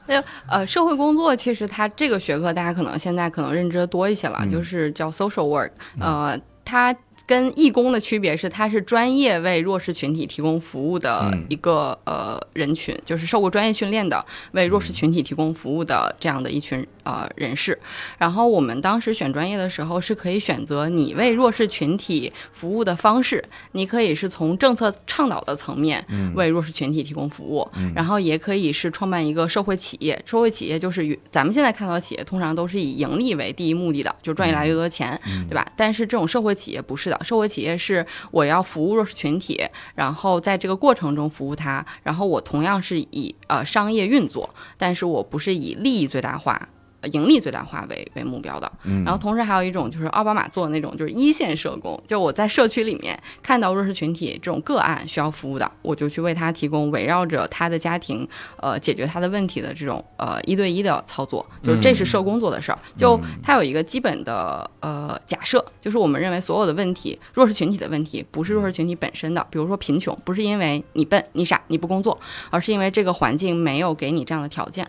[0.07, 5.71] 那呃，社会工作其实它这个学科大家可能现在可能认知的多一些了，就是叫 social work。
[5.99, 6.95] 呃，它。
[7.25, 17.77] 跟义工的区别是，他是专业为弱势群体提供服务的一个呃人群，就是受过专业训练的，为弱势群体提供服务的这样的一群呃人士。
[18.17, 30.21] 然后我们当时选专业的时候，是可以选择你为弱势群体服务的方式，你可以是从政策倡导的层面为弱势群体提供服务，然后也可以是创办一个社会企业。
[30.25, 35.17] 社会企业就是与咱们现在看到的企业通常都是以盈利为第一目的的，就赚越来越多钱，
[35.49, 35.65] 对吧？
[35.77, 37.17] 但是这种社会企业不是的。
[37.23, 39.63] 社会企业是我要服务弱势群体，
[39.95, 46.67] 然后在这个过程中服务他，然后我同样是以呃商业运作，但是我不是以利益最大化。
[47.07, 48.71] 盈利最大化为为目标的，
[49.03, 62.79] 然后同时还有一种就是奥巴马做的那种，就是一线社工，就我在社区里面看到弱势群体这种个案需要服务的，我就去为他提供围绕着他的家庭，呃，解决他的问题的这种呃一对一的操作，就是这是社工做的事儿。
[62.97, 74.87] 就他有一个基本的呃假设，就是我们认为所有的问题，弱势群体的问题不是弱势群体本身的，比如说贫穷，不是因为你笨、你傻、你不工作，而是因为这个环境没有给你这样的条件。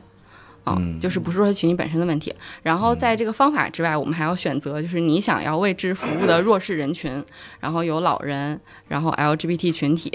[0.78, 7.24] 嗯，就是不是说群体本身的问题，然后在这个方法之外，我们还要选择，就是你想要为之服务的弱势人群，
[7.60, 10.12] 然后有老人，然后 LGBT 群体，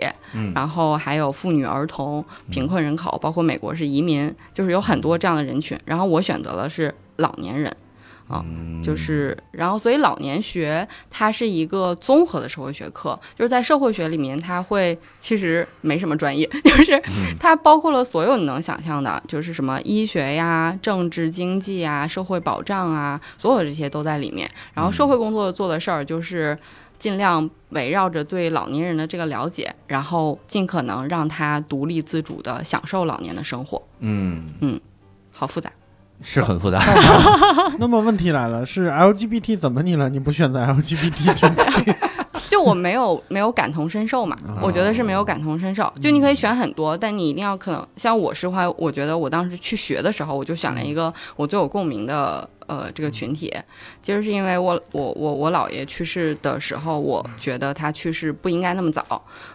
[0.53, 5.77] 然后还有妇女儿童、贫困人口，包括美国是移民，就是有很多这样的人群。
[5.85, 7.75] 然后我选择的是老年人，
[8.33, 8.43] 啊，
[8.83, 17.01] 就是，然后所以老年学它是一个综合的社会学科，就是在社会学里面，它会其实没什么专业， 就是
[17.39, 24.49] 它包括了所有你能想象的，就是什么医学呀、政治经济啊、社会保障啊，所有这些都在里面。
[24.73, 26.57] 然后社会工作做的事儿就是
[26.97, 33.81] 尽量围绕着对老年人的这个了解，然后尽可能让他独立自主的享受老年的生活。
[33.99, 34.79] 嗯嗯，
[35.31, 35.71] 好复杂。
[36.23, 36.79] 是很复杂。
[37.77, 40.09] 那么问题来了，是 LGBT 怎么你了？
[40.09, 41.93] 你不选择 LGBT 群 体？
[42.49, 44.37] 就我没有没有感同身受嘛？
[44.61, 45.91] 我觉得是没有感同身受。
[45.99, 53.51] 就你可以选很多，但你一定要可能像我是话，我觉得我当时去学的时候，我就选了一个我最有共鸣的呃这个群体。
[54.01, 59.03] 其实是因为我我我我姥爷去世的时候，我觉得他去世不应该那么早。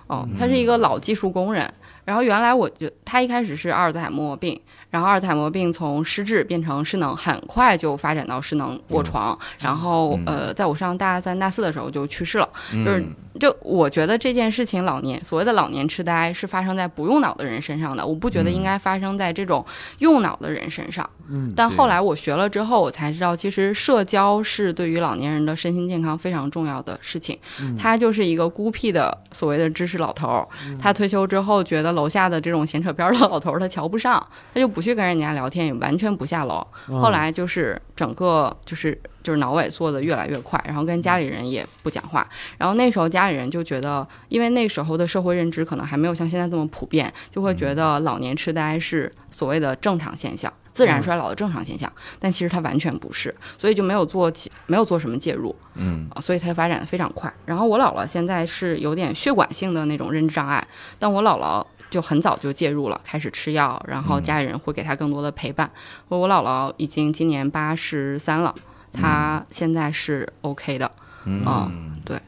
[0.08, 1.70] 哦，他是一个老技术工人，
[2.04, 4.60] 然后原来我就他一开始是阿尔兹海默病。
[4.90, 9.38] 然后阿尔茨海默病从失智变成失能，很快就发展到失能卧床。
[9.60, 12.48] 然后呃，在我上大三、大四的时候就去世了。
[12.72, 13.04] 就是
[13.38, 19.64] 就我觉得这件事情，老年所谓的老年痴呆是发生在不用脑的人身上的，我不觉得应该发生在这种
[19.98, 21.08] 用脑的人身上。
[21.28, 21.52] 嗯。
[21.54, 27.38] 但后来我学了之后，我才知道，其实社交是对于老年人的身心健康非常重要的事情。
[27.78, 30.48] 他就是一个孤僻的所谓的知识老头儿，
[30.80, 34.77] 他退休之后觉得楼下的这种闲扯边的老头儿他瞧不上，他就不。
[34.78, 36.64] 不去跟人家聊天，也完全不下楼。
[36.86, 42.24] 后来就是整个就是就是脑萎缩的越来越快，然后跟家里人也不讲话。
[42.56, 51.92] 然后那时候家里人就觉得，因为那时候的社会认知可能还没有像现在这么普遍，就会觉得老年痴呆是所谓的正常现象，自然衰老的正常现象。
[52.20, 55.52] 但其实它完全不是，所以就没有做起，没有做什么介入。
[55.74, 57.32] 嗯，所以它发展的非常快。
[57.44, 60.64] 然后我姥姥现在是有点血管性的那种认知障碍，
[61.00, 61.66] 但我姥姥。
[61.90, 65.70] 就很早就介入了，开始吃药，然后家里人会给他更多的陪伴。
[66.08, 68.54] 我姥姥已经今年八十三了，
[68.92, 70.90] 她现在是 OK 的，
[71.24, 72.18] 嗯，对，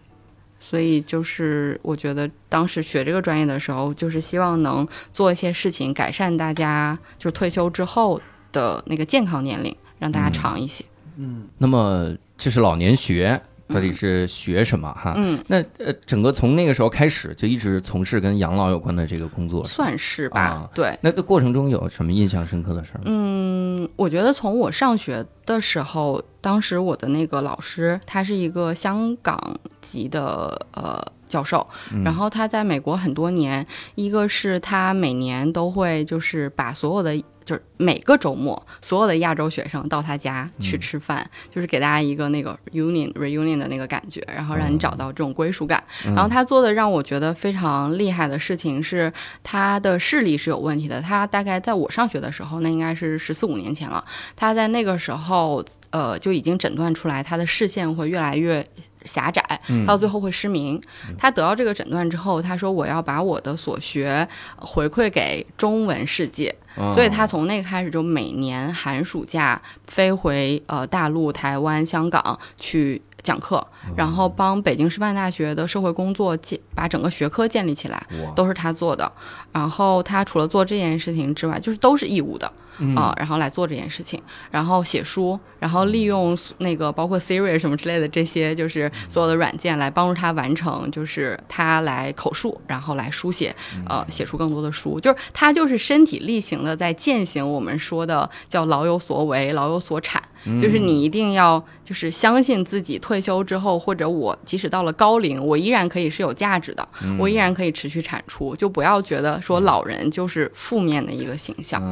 [0.59, 8.20] 所以就是我觉得当时学这个专业的时候，就是希望能做一些事情，改善大家就是退休之后
[8.53, 10.85] 的那个健康年龄，让大家长一些。
[11.16, 13.40] 嗯，那么这是老年学。
[13.72, 15.14] 到底是学什么哈？
[15.16, 20.68] 嗯，那呃，整个从那个时候开始就一直从事跟养老有关的这个工作，算是吧？
[20.74, 20.96] 对。
[21.00, 23.00] 那个过程中有什么印象深刻的事儿？
[23.04, 29.38] 嗯，我觉得从我上学的时候，当时我的那个老师他是一个香港
[29.80, 31.66] 籍的呃教授，
[32.04, 37.22] 然后他在美国很多年，一个是他每年都会就是把所有的。
[37.51, 45.83] 就是每个周末，所有的亚洲学生到他家去吃饭，就是给大家一个那个 union reunion 的那个感觉，然后让你找到这种归属感。
[46.05, 51.03] 然后他做的让我觉得非常厉害的事情是，他的视力是有问题的。
[51.03, 54.05] 他大概在我上学的时候，那应该是十四五年前了。
[54.37, 58.65] 他在那个时候，呃，就已经诊断出来他的视线会越来越。
[59.05, 59.43] 狭窄，
[59.87, 60.81] 到最后会失明。
[61.19, 66.55] 他得到这个诊断之后，他说：“我要把我的所学回馈给中文世界。”
[66.95, 73.64] 所以，他从那个开始就每年寒暑假飞回呃大陆、台湾、香港去讲课，
[73.96, 79.11] 然后帮北京师范大学的社会工作建把整个学科建立起来，都是他做的。
[79.52, 82.50] 然后，他除了做这件事情之外，就是都是义务的。
[82.96, 93.54] 啊，然后来做这件事情，然后写书，然后利用那个包括 Siri 什么之类的这些，就是所有的软件来帮助他完成，就是他来口述，然后来书写，
[93.87, 94.98] 呃，写出更多的书。
[94.98, 100.22] 就是他就是身体力行的在践行我们说的叫老有所为，老有所产。
[100.61, 108.55] 就是你一定要就是相信自己，退休之后或者我即使到了高龄，我依然可以是有价值的，我依然可以持续产出。
[108.57, 111.83] 就不要觉得说老人就是负面的一个形象，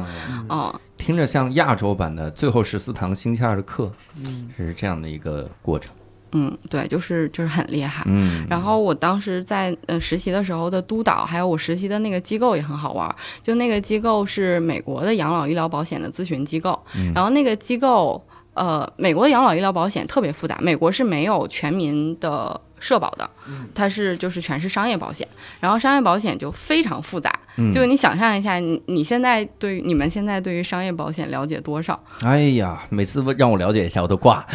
[0.49, 0.73] 嗯。
[0.97, 5.93] 听着像亚洲版的最后十四堂星期二的课，嗯，是这样的一个过程。
[6.33, 8.03] 嗯，对，就是就是很厉害。
[8.05, 13.15] 嗯，然后我当时在呃实习的时候的督导，还有我实习的那个机构也很好玩。
[13.41, 16.77] 就那个机构是美国的养老医疗保险的咨询机构，
[17.15, 18.21] 然后那个机构
[18.53, 22.59] 呃，美国的养老医疗保险特别复杂，美国是没有全民的。
[22.81, 23.29] 社保的，
[23.75, 25.27] 它是就是全是商业保险，
[25.59, 27.29] 然后商业保险就非常复杂，
[27.73, 31.99] 就你想象一下，你你现在对于你们现在对于商业保险了解多少？
[32.23, 34.45] 哎呀，每次让我了解一下，我都挂。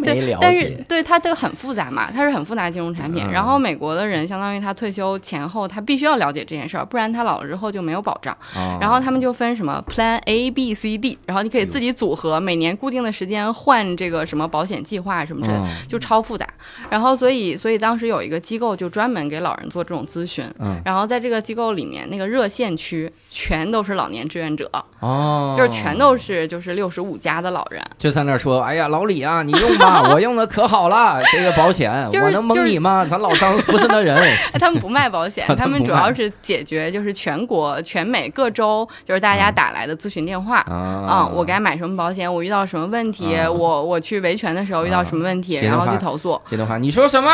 [0.00, 0.38] 没了解。
[0.40, 3.30] 但是对它都很复杂嘛，它是很复杂金融产品。
[3.30, 8.36] 然后美国的人相当于他退休前后，他必须要了解这件事儿，不然他老了之后就没有保障。
[8.80, 16.48] 然后他们就分什么 Plan A、B、C、D，然后你可以自己组合，每年固定的时间换这个什么保险计划什么之类的，就超复杂。
[16.90, 20.44] 然后所以所以当时有一个机构就专门给老人做这种咨询。
[20.84, 24.70] 然后在这个机构里面，那个热线区全都是老年志愿者。
[25.00, 33.04] 哦，就是全都是就是六十五加的老人，就在那说：“哎呀，老李啊，你用吧， 我用的可好了，这个保险，我能蒙你吗？
[33.04, 34.32] 咱老张不是那人。
[34.58, 42.32] ”他们不卖保险， 他们主要是解决就是全国全美各州就是大家打来的咨询电话啊，我该买什么保险？
[42.32, 43.36] 我遇到什么问题？
[43.52, 45.56] 我我去维权的时候遇到什么问题？
[45.56, 46.40] 然后去投诉。
[46.46, 47.30] 接电话，你说什么？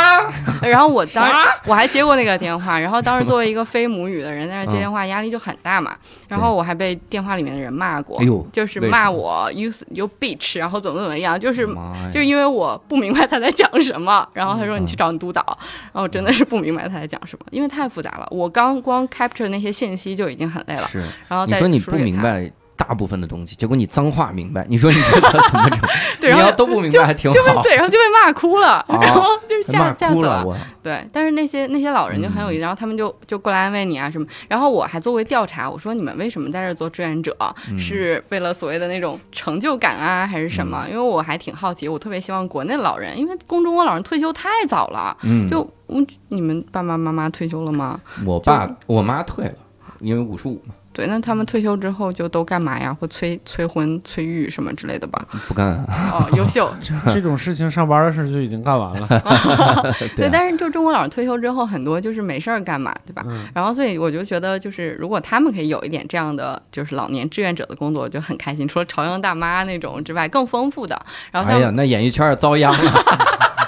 [0.62, 5.96] 然后我当时我还接过那个电话，然后当时作为一个非母语的人在那接电话，压力就很大嘛。
[6.26, 11.66] 然后我还被电话里面的人骂过，就是骂我 use you bitch，然后怎么怎么样，就是
[12.12, 14.26] 就是因为我不明白他在讲什么。
[14.32, 15.44] 然后他说你去找你督导，
[15.92, 18.26] 然后我真的是不明白他在讲什么，因为太复杂了。
[18.30, 20.88] 我刚光 capture 那些信息就已经很累了。
[20.88, 22.50] 是，然后你说你不明白。
[22.78, 25.80] 大部分的东西，结果你脏话明白，你说你这个怎么整？
[26.20, 27.34] 对，然后都不明白还挺好。
[27.62, 30.46] 对，然后就被骂哭了，然后 就是吓吓死了。
[30.80, 34.26] 对，但是那些那些老人就很有意思，然后他们就就过来安慰你啊什么。
[34.48, 37.36] 然后我还做过调查，我说你们为什么在这做志愿者？
[37.76, 40.86] 是为了所谓的那种成就感啊，还是什么？
[40.88, 45.16] 因为我还挺好奇，我特别希望国内老人，因为公中国老人退休太早了。
[45.24, 48.00] 嗯，就我你们爸爸妈妈退休了吗？
[48.24, 49.54] 我爸我妈退了，
[49.98, 50.74] 因为五十五嘛。
[50.98, 52.92] 对，那他们退休之后就都干嘛呀？
[52.92, 55.24] 会催催婚、催育什么之类的吧？
[55.46, 55.74] 不干。
[56.12, 56.68] 哦，优秀。
[57.14, 59.06] 这种事情上班的事就已经干完了。
[60.16, 63.24] 对，但是就中国老人退休之后，很多就是没事儿干嘛，对吧？
[63.54, 68.66] 然后所以我就觉得，就是如果他们可以有一点这样的，就是老年志愿者的工作，就很开心。
[68.66, 71.00] 除了朝阳大妈那种之外，更丰富的。
[71.30, 72.92] 然后，哎呀，那演艺圈遭殃了。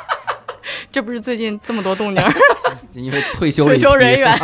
[0.91, 2.25] 这不是最近这么多动静？
[2.93, 4.37] 因为退休退休人员。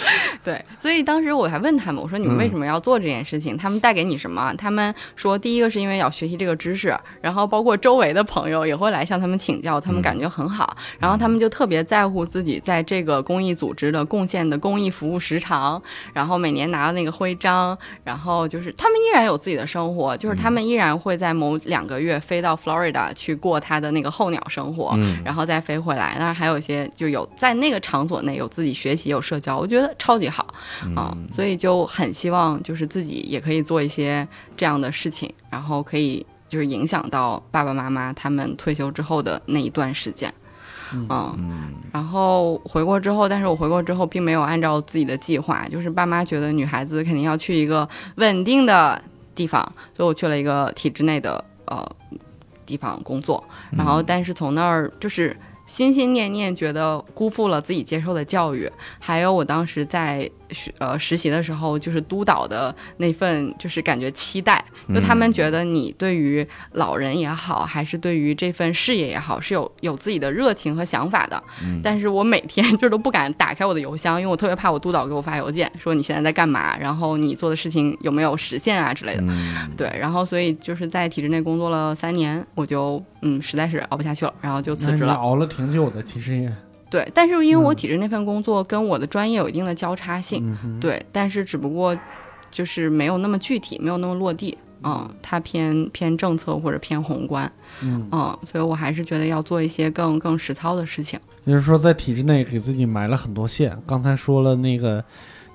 [0.42, 3.56] 对，所以当时我还问他们，我说你们为什么要做这件事情？
[3.56, 4.52] 他们带给你什么？
[4.56, 15.80] 他们说，第一个是因为要学习这个知识，然后包括周围的朋友也会来向他们请教，他们感觉很好，然后他们就特别在乎自己在这个公益组织的贡献的公益服务时长，
[16.12, 26.16] 然后每年拿到那个徽章，然后就是他们依然有自己的生活，就是他们依然会在某两个月飞到 Florida 去过他的那个候鸟生活，然后再飞回来。
[26.18, 30.28] 当然还有一些就有在那个场所内有自己学习有社交，我觉得超级。
[30.28, 30.46] 好
[30.94, 34.26] 啊，所以就很希望就是自己也可以做一些
[34.56, 40.32] 这样的事情，然后可以就是影响到爸爸妈妈他们退休之后的那一段时间，
[40.92, 49.02] 嗯，然后回国之后，但是我回国之后并没有按照自己的计划，就是爸妈觉得女孩子肯定要去一个稳定的
[49.34, 49.60] 地方，
[49.96, 51.84] 所以我去了一个体制内的呃
[52.64, 55.36] 地方工作，然后但是从那儿就是。
[55.70, 60.28] 心心念念觉得辜负了自己接受的教育，还有我当时在。
[60.52, 71.42] 学呃实习的时候，就是督导的那份，就是感觉期待，就他们觉得你对于老人也好，还是对于这份事业也好，是有有自己的热情和想法的。
[71.82, 79.24] 但是我每天就是都不敢打开我的邮箱，因为我特别怕我督导给我发邮件说你现在在干嘛，然后你做的事情有没有实现啊之类的。
[79.76, 85.14] 对，然后所以就是在体制内工作了三年，我就嗯实在是熬不下去了，然后就辞职了。
[85.14, 86.52] 熬了挺久的，其实也。
[86.90, 91.96] 对，但是因为我体制那份工作跟我的专业有一定的交叉性，对，但是只不过
[92.50, 97.50] 就是没有那么具体，没有那么落地，嗯，它偏偏政策或者偏宏观，
[97.80, 101.18] 嗯，所以我还是觉得要做一些更更实操的事情。
[101.44, 103.74] 也就是说，在体制内给自己埋了很多线。
[103.86, 105.02] 刚才说了那个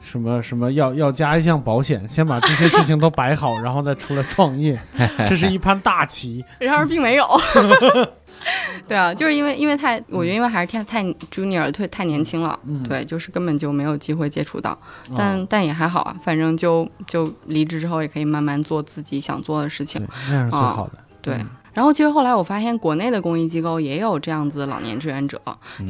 [0.02, 4.80] 什么什么要要加一项保险，先把这些事情都摆好，然后再出来创业，
[5.28, 6.44] 这是一盘大棋。
[6.60, 7.28] 然而并没有。
[8.88, 14.78] 对啊，就是因为因为太，我觉得因为还是太太 junior，太太年轻了，对，就是根本就没有机会接触到，
[15.18, 21.38] 但但也还好啊，反正就就离职之后也可以慢慢做自己想做的事情，那是最好的，对。
[21.74, 25.42] 然后其实后来我发现，国内的公益机构也有这样子老年志愿者，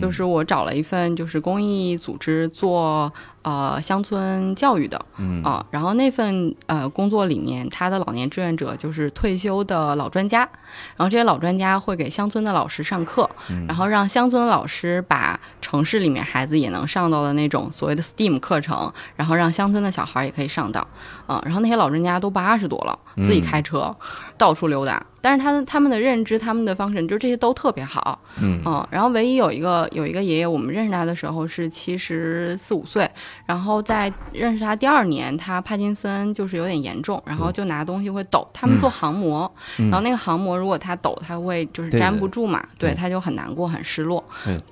[0.01, 3.13] 就是我找了一份就是公益组织做
[3.45, 10.39] 呃乡村教育的，嗯啊，然后那份呃工作里面，他的老年志愿者就是退休的老专家，
[10.97, 13.29] 然后这些老专家会给乡村的老师上课，
[13.67, 20.85] 然后让乡村的老师把城市里面孩子也能上到的那种所谓的 STEAM 课程，然后让乡村的小孩也可以上到，
[21.27, 23.95] 啊，然后那些老专家都八十多了，自己开车
[24.37, 25.05] 到处溜达。
[25.21, 28.19] 但是他他们的认知、他们的方式，就这些都特别好。
[28.39, 33.09] 嗯嗯，然后唯一有一个有一个爷爷，我们认识他的时候是七十四五岁，
[33.45, 38.47] 然后在认识他第二年，他帕金森就是有点严重，然后就拿东西会抖。
[38.53, 44.23] 他们做航模，然后那个航模如果他抖，他会就是粘不住嘛，对，他就很难过、很失落。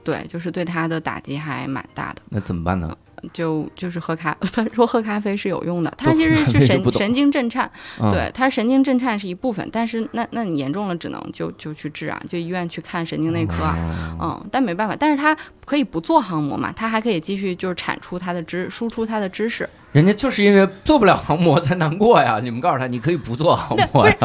[0.03, 2.21] 对，就是对他的打击还蛮大的。
[2.29, 2.95] 那怎么办呢？
[3.31, 7.69] 就就是喝咖， 他说喝咖啡是有用的，他其实是神神经震颤，
[8.11, 19.69] 对，他神经震颤是一部分，但是那那你严重了，只能就就去治啊，就医院去看神经内科啊，嗯，但没办法，但是他可以不做航模嘛，他还可以继续就是产出他的知，输出他的知识。
[19.93, 24.15] 人家就是因为做不了航模才难过呀，你们告诉他，你可以不做航模呀，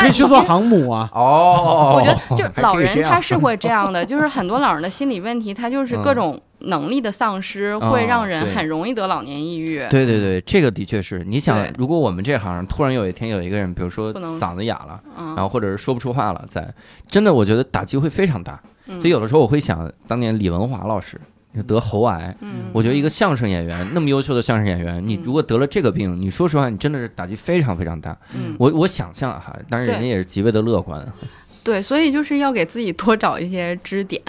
[0.00, 1.08] 可以去做航母啊。
[1.14, 6.40] 哦，我觉得 就老人他是会这样的，就是很多老人的心理问题，他就是各种。
[6.62, 9.78] 能力的丧失会让人很容易得老年抑郁。
[9.90, 11.22] 对对对，这个的确是。
[11.24, 16.68] 你想，如果我们这行突然有一天有一个人，比如说嗓子哑了，然后或者是说不出话了，在
[17.08, 18.60] 真的，我觉得打击会非常大。
[18.86, 21.16] 所以有的时候我会想，当年李文华老师
[21.62, 22.36] 得喉癌，
[22.72, 28.16] 我觉得一个相声演员那么优秀的相声演员，你如果得了这个病，你说实话，你真的是打击非常非常大。
[28.58, 31.06] 我我想象哈，当然人家也是极为的乐观。
[31.64, 34.22] 对，所以就是要给自己多找一些支点。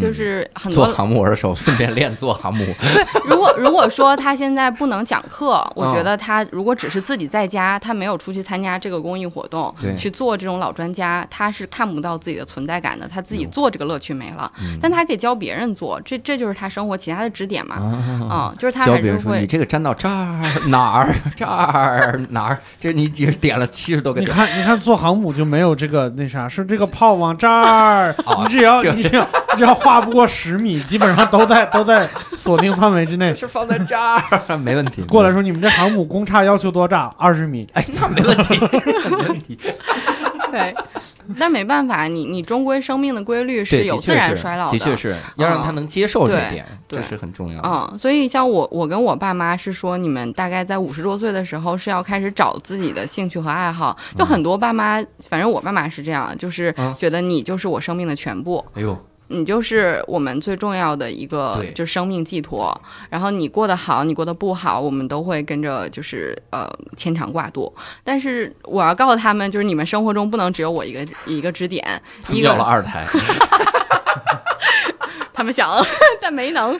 [0.00, 2.64] 就是很多做航母的时候，顺便练做航母。
[2.94, 13.08] 对，如果如果说他现在不能讲课，我觉得他如果只是自己在家，他没有出去参加这个公益活动，去做这种老专家，他是看不到自己的存在感的。
[13.08, 14.50] 他自己做这个乐趣没了，
[14.80, 17.76] 但他可以教别人做，这这就是他生活其他的支点嘛。
[17.80, 19.40] 嗯，就是他还是会。
[19.40, 24.20] 你这个粘到这儿哪儿这儿哪儿，这你只点了七十多个。
[24.20, 29.26] 你看，你看做航母就没有这个那啥，是这个炮往这儿，你只要你只要。
[29.64, 32.06] 只要画不过十米，基本上都在都在
[32.36, 33.34] 锁定范围之内。
[33.34, 34.22] 是放在这儿，
[34.58, 35.02] 没问题。
[35.02, 37.12] 过来说，你们这航母公差要求多大？
[37.18, 37.66] 二十米。
[37.72, 39.58] 哎，那没问题，没问题。
[40.52, 40.72] 对，
[41.40, 47.60] 但没办法，你你终归生命的规律是有自然衰老的，的确是要让他能接受这一点，这是很重要。
[47.62, 53.96] 嗯，所以像我，我跟我爸妈是说，你们大概在五十多岁的时候是要开始找自己的兴趣和爱好。
[54.16, 58.64] 就很多爸妈，反正我爸妈是这样，就是觉得你就是我生命的全部。
[58.74, 58.96] 哎呦。
[59.28, 62.78] 你就是我们最重要的一个，就是生命寄托。
[63.08, 67.72] 然后你过得好，你过得不好，我们都会跟着，就是呃牵肠挂肚。
[68.02, 72.00] 但是我要告诉他们，就是你们生活中不能只有我一个一个支点。
[72.28, 73.06] 要了二胎。
[75.34, 75.70] 他们想，
[76.22, 76.78] 但没能。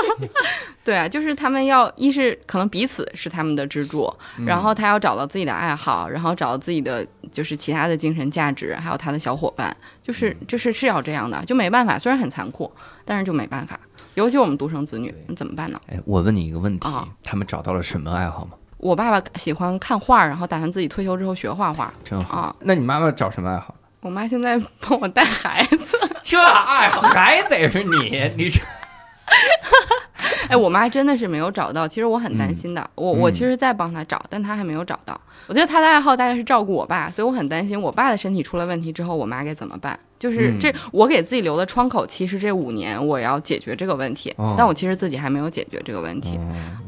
[0.82, 4.10] 对啊，就是他们要一是可能彼此是他们的支柱，
[4.46, 11.98] 然后他要找到自己的爱好，然后找到自己的就是其他的精神价值，还有他的小伙伴，就是就是是要这样的，就没办法。
[11.98, 12.72] 虽然很残酷，
[13.04, 13.78] 但是就没办法。
[14.14, 15.80] 尤其我们独生子女，你怎么办呢？
[15.88, 16.88] 哎，我问你一个问题，
[17.22, 18.52] 他们找到了什么爱好吗？
[18.78, 21.92] 我爸爸喜欢看画，然后打算自己退休之后学画画。
[22.02, 22.56] 真好。
[22.60, 23.74] 那你妈妈找什么爱好？
[24.00, 28.60] 我妈现在帮我带孩子， 这爱好还得是你，你这。
[30.48, 32.90] 哎，我妈真的是没有找到，其实我很担心的。
[32.94, 35.18] 我我其实在帮她找，但她还没有找到。
[35.46, 39.98] 我觉得她的爱好大概是照顾我爸，所以我很担心我爸的身体出了问题之后，我妈该怎么办。
[40.20, 46.38] 就是这，我给自己留的窗口，其实这五年我要解决这个问题，但我其实自己还没有解决这个问题，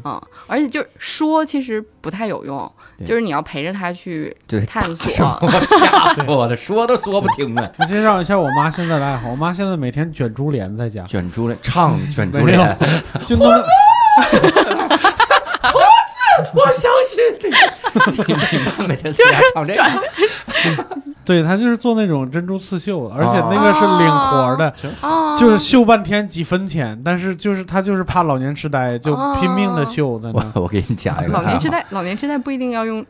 [0.04, 2.70] 嗯，而且就是说，其实不太有用，
[3.06, 4.36] 就是你要陪着他去
[4.68, 5.10] 探索。
[5.10, 7.72] 吓死我了，说都说不听了。
[7.80, 12.76] 我介绍一下我妈现在的爱好，我妈现在每天卷珠帘在家，卷珠帘唱 卷珠帘，
[13.26, 13.64] 就那么。
[16.54, 17.18] 我相信
[18.28, 19.82] 你，你妈每天在家唱这个。
[21.24, 24.74] 对他就是做那种珍珠刺绣，而且那个是领活的，
[25.38, 30.44] 就是绣半天几分钱，但是就是他就是怕老年痴呆，就拼命的绣在那。
[30.60, 33.06] 我给你讲一个，老年痴呆，老年痴呆不一定要用，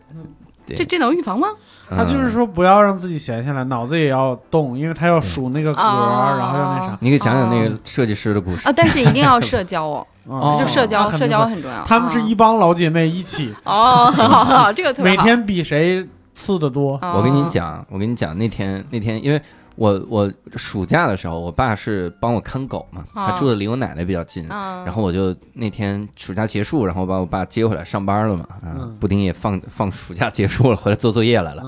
[0.67, 1.49] 这这能预防吗？
[1.91, 6.99] 他就是说不要让自己闲下来，脑子也要动，因为他要数那个格，然后要那啥。
[7.01, 8.73] 你给讲讲那个设计师的故事啊！
[8.75, 9.85] 但是一定要 社交
[10.27, 11.85] 哦， 就社交，社交很重要。
[11.85, 15.17] 他们是一帮老姐妹一起哦，好好，这个特别好。
[15.17, 16.07] 每天比谁。
[16.35, 19.39] 刺的多，我跟你讲，我跟你讲，那天那天，因为
[19.77, 31.63] 我我暑假的时候，我爸是帮我看狗嘛，他住的离我奶奶比较近，然后我就那天暑假结束，然后把我爸接回来上班了嘛，啊，布丁也放放暑假结束了，回来做作业来了。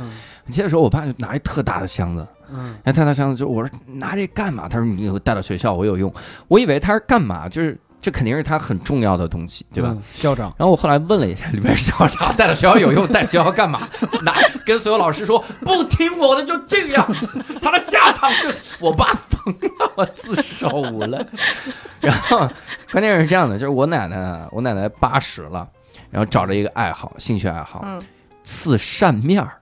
[0.49, 4.69] 接的时候，我爸就拿一特大的箱子，嗯，特大箱子，就我说拿这干嘛？
[4.69, 6.13] 他说你带到学校我有用，
[6.49, 7.79] 我以为他是干嘛，就是。
[8.05, 9.97] 这肯定是他很重要的东西，对吧？
[10.13, 10.53] 校长。
[10.59, 13.89] 然后我后来问了一下， 里面校长带到学校有用，带学校干嘛？
[14.21, 14.35] 拿
[14.67, 17.27] 跟所有老师说不听我的就这个样子，
[17.63, 21.27] 他的下场就是我爸疯了，我自首了。
[21.99, 22.47] 然后
[22.93, 25.67] 关键是这样的，就是我奶奶，我奶奶八十了，
[26.11, 27.83] 然后找了一个爱好，兴趣爱好，
[28.43, 29.53] 刺扇面儿。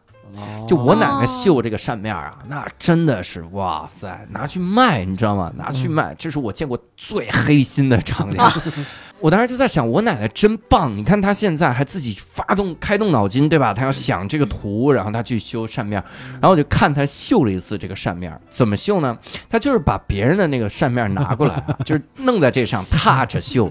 [0.69, 5.53] 就我奶奶绣这个扇面啊，那真的是哇塞，拿去卖，你知道吗？
[5.57, 8.39] 拿去卖，这是我见过最黑心的场景。
[9.21, 10.97] 我当时就在想，我奶奶真棒！
[10.97, 13.73] 你看她现在还自己发动开动脑筋，对吧？
[13.73, 16.03] 她要想这个图，然后她去修扇面，
[16.33, 19.17] 然后我就看她绣了一次这个扇面，怎么绣呢？
[19.49, 23.71] 她就是把别人的那个扇面拿过来， 就是弄在这上，踏着绣，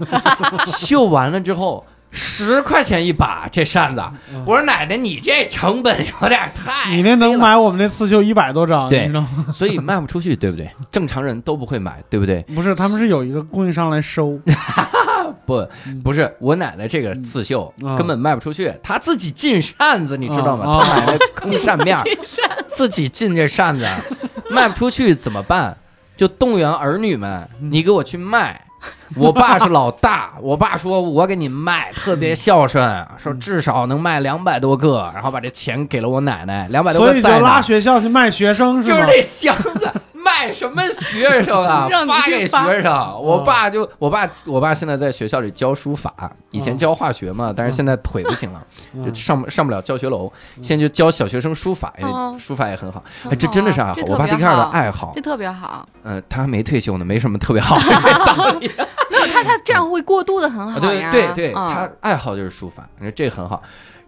[0.66, 1.84] 绣完了之后。
[2.12, 4.02] 十块钱一把这扇子，
[4.44, 6.90] 我说奶奶，你这成本有点太……
[6.90, 9.46] 你那能买我们那刺绣一百多张，对，你知道吗？
[9.50, 10.70] 所以卖不出去，对不对？
[10.92, 12.42] 正常人都不会买，对不对？
[12.54, 14.38] 不是，他们是有一个供应商来收。
[15.46, 15.66] 不，
[16.04, 20.82] 不是我奶奶这个刺绣根本卖不出去，她自己进扇子，你知道吗？
[20.84, 21.98] 她买的空扇面，
[22.68, 23.88] 自己进这扇子，
[24.50, 25.74] 卖不出去怎么办？
[26.14, 28.60] 就动员儿女们，你给我去卖。
[29.16, 37.08] 我爸是老大，我爸说我给你卖，特别孝顺，说至少能卖两百多个，然后把这钱给了我奶奶，两百多个。
[37.08, 39.00] 所以就拉学校去卖学生是吗？
[39.00, 39.90] 就是这箱子
[40.42, 41.88] 卖什么学生啊？
[42.06, 43.22] 发给学生。
[43.22, 46.12] 我爸就我爸我爸现在在学校里教书法，
[46.50, 48.62] 以前教化学嘛，但是现在腿不行了，
[49.04, 50.30] 就上上不了教学楼，
[50.60, 51.92] 现在就教小学生书法，
[52.38, 53.02] 书法也很好。
[53.30, 55.86] 哎，这真的是爱好，我爸第二个爱好，这特别好。
[56.04, 58.58] 嗯，他还没退休呢，没什么特别好的。
[59.10, 61.10] 没有他，他这样会过渡的很好呀。
[61.12, 63.62] 对对对，他爱好就是书法，这很好。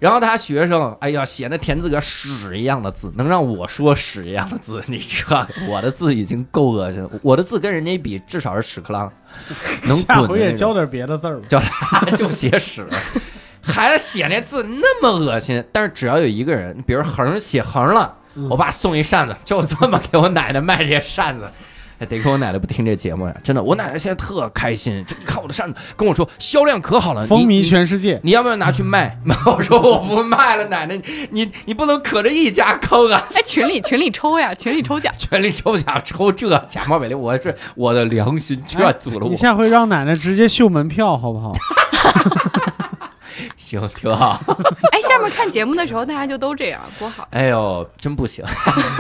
[0.05, 7.09] 然后他学生，哎呀，写那田字格屎一样的字，能让我说屎一样的字， 你知道，我的字已经够恶心了。
[7.23, 9.11] 我的字跟人家比，至少是屎壳郎，
[9.85, 10.07] 能滚。
[10.07, 12.87] 下回也教点别的字儿教他 就写屎。
[13.63, 18.15] 孩子写那字那么恶心，但是只要有一个人，比如横写横了，
[18.51, 21.51] 我爸送一扇子，就这么给我奶奶卖这些扇子。
[22.01, 29.19] 得亏我奶奶不听这节目呀，真的，我奶奶现在特开心，就看我的扇子，跟我说销量可好了，风靡全世界，你要不要拿去卖？
[29.47, 33.27] 我说我不卖了，奶奶，你你不能可着一家坑啊！
[33.35, 39.29] 哎，群里群里抽呀，群里抽奖， 群里抽奖抽这假冒伪劣，我是我的良心劝阻了我。
[39.31, 41.53] 你下回让奶奶直接秀门票好不好？
[43.57, 44.41] 行，挺好。
[44.93, 47.27] 哎，下面看节目的时候大家就都这样，多好。
[47.31, 48.45] 哎呦，真不行，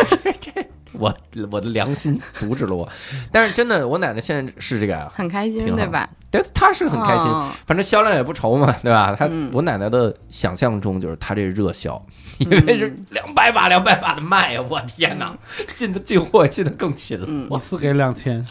[0.08, 0.50] 这这。
[0.98, 1.14] 我
[1.50, 2.88] 我的良心阻止了我，
[3.30, 6.08] 但是真的，我奶奶现在是这个很开心，对吧？
[6.30, 7.26] 对，她是很开心，
[7.66, 9.14] 反正销量也不愁嘛，对吧？
[9.18, 12.00] 她我奶奶的想象中就是她这热销，
[12.38, 15.32] 因为是两百把两百把的卖呀，我天哪，
[15.74, 18.44] 进的进货进的更勤了，我四给两千。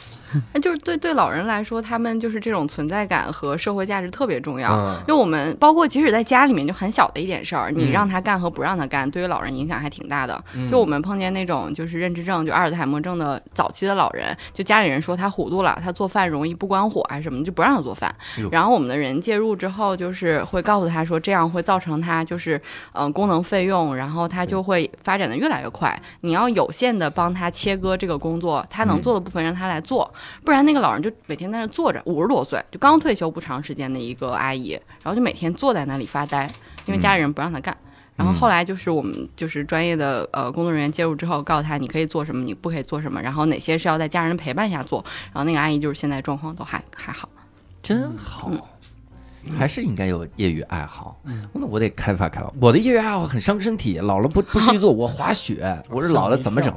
[0.54, 4.98] 那就是对对老人来说，他们就是这种存在感和社会价值特别重要。
[5.08, 10.44] 就我们包括即使在家里面就很小的一点事儿，你让他干和不让他干，对于老人影响还挺大的。
[10.70, 18.14] 就我们碰见那种就是认知症，就阿尔兹海默症的早期的老人，就家里人说他糊涂了，他做饭容易不关火还是什么，就不让他做饭。
[18.52, 22.62] 然后我们的人介入之后，就是会告诉他说，这样会造成他就是
[22.94, 26.02] 嗯功能费用，然后他就会发展的越来越快。
[26.22, 30.12] 你要有限的帮他切割这个工作，他能做的部分让他来做。
[30.44, 34.72] 不然那个老人就每天在那坐着，五十多岁就刚退休不长时间的一个阿姨，
[35.02, 36.50] 然后就每天坐在那里发呆，
[36.86, 37.76] 因为家里人不让他干。
[38.16, 45.04] 然后后来就是我们就是专业的呃工作人员介入之后，告诉他你可以做什么，你不可以做什么，然后哪些是要在家人陪伴下做。
[45.34, 47.28] 然后那个阿姨就是现在状况都还还好，
[47.82, 48.52] 真好，
[49.58, 51.20] 还是应该有业余爱好。
[51.54, 52.54] 那我得开发开发。
[52.62, 54.92] 我的业余爱好很伤身体，老了不不去做。
[54.92, 56.72] 我滑雪，我这老了怎么整？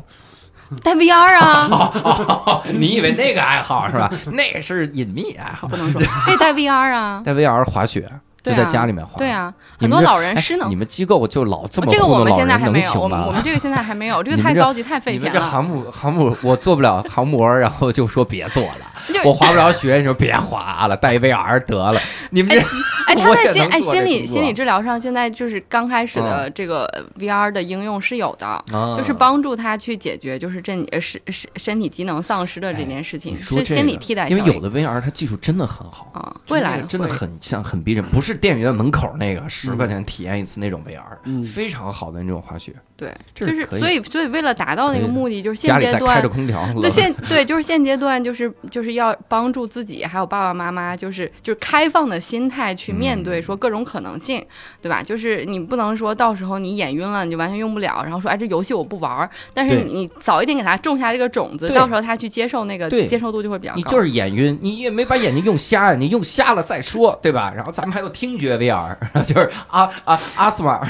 [0.82, 2.62] 戴 VR 啊！
[2.72, 4.10] 你以为那个爱好是吧？
[4.32, 6.00] 那是隐秘爱好，不能说。
[6.24, 7.22] 可以戴 VR 啊！
[7.24, 8.10] 戴 VR 滑雪，
[8.46, 9.18] 就在家里面滑。
[9.18, 10.70] 对啊，很多老人失能。
[10.70, 15.40] 你们机构就老这么这个我们现在还没有，我们我们这个现在还没有， 这个太高级太费钱了。
[15.40, 18.92] 这航母航母我做不了航模，然后就说别做了。
[19.24, 22.00] 我滑不了雪，你说别滑了，戴 VR 得了。
[22.30, 22.60] 你们这
[23.06, 26.88] 哎，他 在心哎心理心理治疗上，现在就是刚开始的这个
[27.18, 28.64] VR 的应用是有的，
[28.96, 34.28] 就是帮助他去解决就是这身身身体机能丧失的这件事情，是心理替代。
[34.28, 42.74] 因为有的 VR 它技术真的很好啊，未来真的很像很逼真，不是电影院门口那个十块钱体验一次那种 VR，非常好的那种滑雪。
[42.96, 54.42] 对，就是所以所以为了达到那个目的，就是现阶段开着空调，对现对就是现阶段就是就是要帮助自己还有爸爸妈妈，就是就是开放的心态去面对说各种可能性，
[54.80, 55.02] 对吧？
[55.02, 63.76] 就是你不能说到时候你眼晕了你就完全用不了，然后说哎这游戏我不玩，但是你早一点给他种下这个种子，到时候他去接受那个接受度就会比较高。
[63.76, 67.52] 你就是眼晕，你也没把眼睛用瞎呀，你用瞎了再说，对吧？
[67.54, 70.80] 然后咱们还有听觉 VR， 就是阿阿阿斯玛。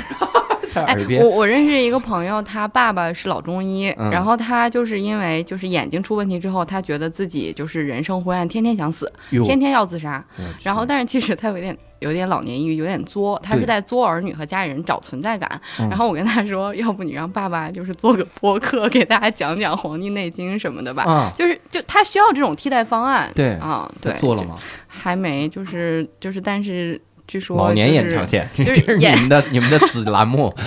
[0.85, 1.23] 在耳边。
[1.23, 9.11] 我我认识一个朋友，他爸爸是老中医，然后他就是因为就是眼睛出问题之后，他觉得自己就是人生灰暗，天天想死，
[9.45, 10.25] 天天要自杀。
[10.63, 15.61] 然后，但是其实他有点有点老年抑郁，有点作，他是在作儿女和家里人找存在感。
[15.79, 21.33] 然后我跟他说，要不你让爸爸就是做个播客，给大家讲讲《黄帝内经》什么的吧。
[21.37, 23.31] 就是就他需要这种替代方案。
[23.35, 24.57] 对啊，对，做了吗？
[24.87, 27.01] 还没，就是就是，但是。
[27.27, 30.55] 据说老年延长线，这是你们的你们的子栏目。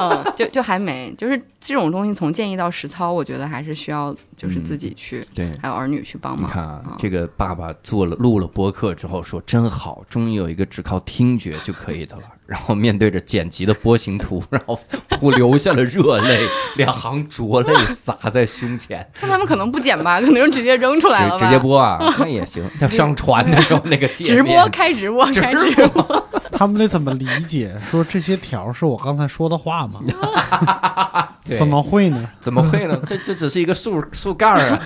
[0.00, 6.48] 嗯，就就还没，就是这种东西从建议到实操，我觉得还是需要就是自己去，对，还有儿女去帮忙。
[6.48, 12.22] 你看啊，这个爸爸做了录了播客之后说真好，终于有一个只靠听觉就可以的了。
[12.50, 14.76] 然后面对着剪辑的波形图，然后
[15.20, 19.08] 我流下了热泪，两行浊泪洒在胸前。
[19.22, 22.68] 那他们可能不剪吧，可能就直接扔出来了直接播啊，那也行。
[22.80, 27.72] 他上传的时候那个直播开直播开直播， 他们得怎么理解？
[27.88, 30.00] 说这些条是我刚才说的话吗？
[31.56, 32.28] 怎么会呢？
[32.40, 33.00] 怎么会呢？
[33.06, 34.82] 这这只是一个树树干儿啊。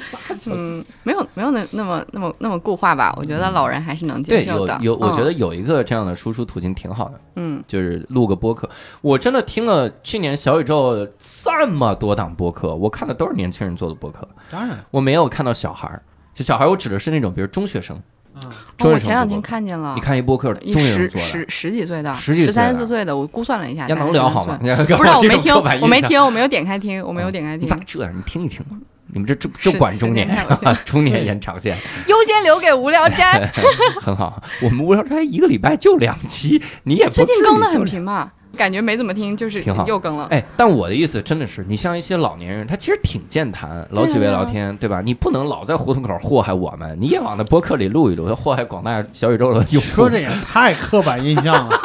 [0.46, 3.14] 嗯，没有没有那那么那么那么固化吧？
[3.16, 4.78] 我觉得老人还是能接受的。
[4.80, 7.20] 有有，我觉得有一个这样的输出途径挺好的。
[7.36, 8.68] 嗯，就是录个播客。
[9.00, 14.26] 我真的听了去年小宇宙这么多档播客，我看的都是年轻人做的播客。
[14.50, 16.02] 当然，我没有看到小孩儿。
[16.34, 18.00] 就小孩儿，我指的是那种，比如中学生。
[18.34, 18.42] 嗯，
[18.80, 19.92] 我前两天看见了。
[19.94, 24.58] 你看一播客，中十十十几岁的，十几十三四岁的，我估算了一下，能聊好吗？
[24.58, 27.68] 不知道，我没听，我没听，我没有点开听，我没有点开听。
[27.68, 28.10] 咋这样？
[28.16, 28.78] 你听一听嘛。
[29.14, 30.26] 你们这就就管中年，
[30.86, 31.76] 中年延长线，
[32.08, 33.52] 优先留给无聊斋。
[34.00, 40.28] 很好，我们无聊斋一个礼拜就两期， 你也最近更的很频嘛，感觉没怎么听，就是挺好，又更了。
[40.30, 45.02] 哎，但我的意思真的是，你像一些老年人，他其实挺健谈，老几位聊天，对吧？
[45.04, 49.88] 你不能老在胡同口祸害我们，你也往那播客里录一录，祸害广大小宇宙的用户。
[49.88, 51.78] 说这也太刻板印象了。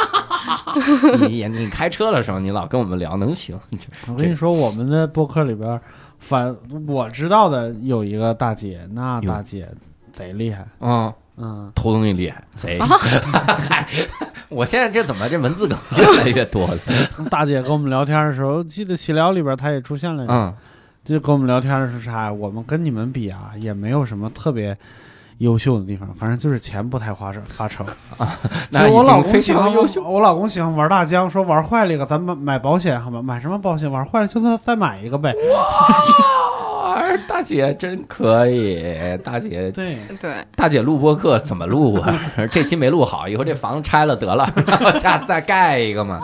[1.28, 3.60] 你你开车的时候，你老跟我们聊，能行？
[4.08, 5.78] 我跟你说，我们的播客里边。
[6.20, 6.56] 反
[6.88, 9.70] 我知道的有一个大姐，那大姐
[10.12, 12.80] 贼厉害啊，嗯，偷东西厉害，贼。
[12.80, 13.88] 嗨，
[14.50, 16.80] 我现在这怎么这文字梗越来越多了？
[17.30, 20.54] 大姐跟我们聊天的时候，记得闲聊里边她也出现了，嗯，
[21.06, 22.32] 就跟我们聊天的是啥？
[22.34, 24.78] 我们跟你们比啊，也没有什么特别。
[25.40, 27.86] 优秀的地方，反正就是钱不太花着花成
[28.18, 28.38] 啊。
[28.70, 33.22] 那我老公喜欢优秀，我老公喜欢玩大疆，说玩坏了一个，咱们买保险好吗？
[33.22, 33.92] 买什么保险？
[33.92, 35.34] 玩坏了就算再买一个呗。
[36.98, 38.84] 哇，大姐真可以，
[39.24, 42.20] 大姐对对，大姐录播课怎么录啊？
[42.50, 44.52] 这期没录好，以后这房子拆了得了，
[45.00, 46.20] 下次再盖一个嘛？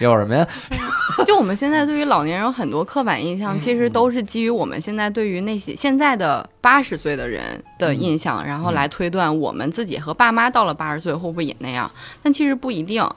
[0.00, 0.46] 有什么呀？
[1.24, 11.90] 就我们现在对于老年人有很多刻板印象，其实都是基于我们现在对于那些现在的八十岁的人的印象，然后来推断我们自己和爸妈到了八十岁会不会也那样？
[12.22, 13.08] 但其实不一定。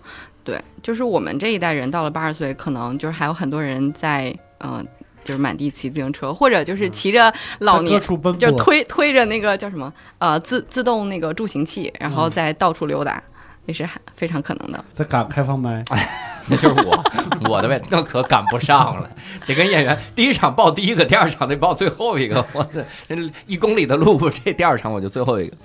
[0.43, 4.84] 对，就是我们这一代人到了八十岁，可能就是还有很多人在嗯，
[5.30, 8.02] 就是满地骑自行车，或者就是骑着老年
[8.40, 13.22] 就推推着那个叫什么呃自自动那个助行器，然后在到处溜达，
[13.68, 14.84] 也是非常可能的。
[14.92, 15.84] 在赶开放麦。
[16.48, 17.04] 那 就是我，
[17.48, 19.08] 我的呗，那可赶不上了，
[19.46, 22.44] 得跟演员第一场报第一个，第二场得报最后一个。
[22.54, 22.84] 我的
[23.46, 25.56] 一公里的路，这第二场我就最后一个。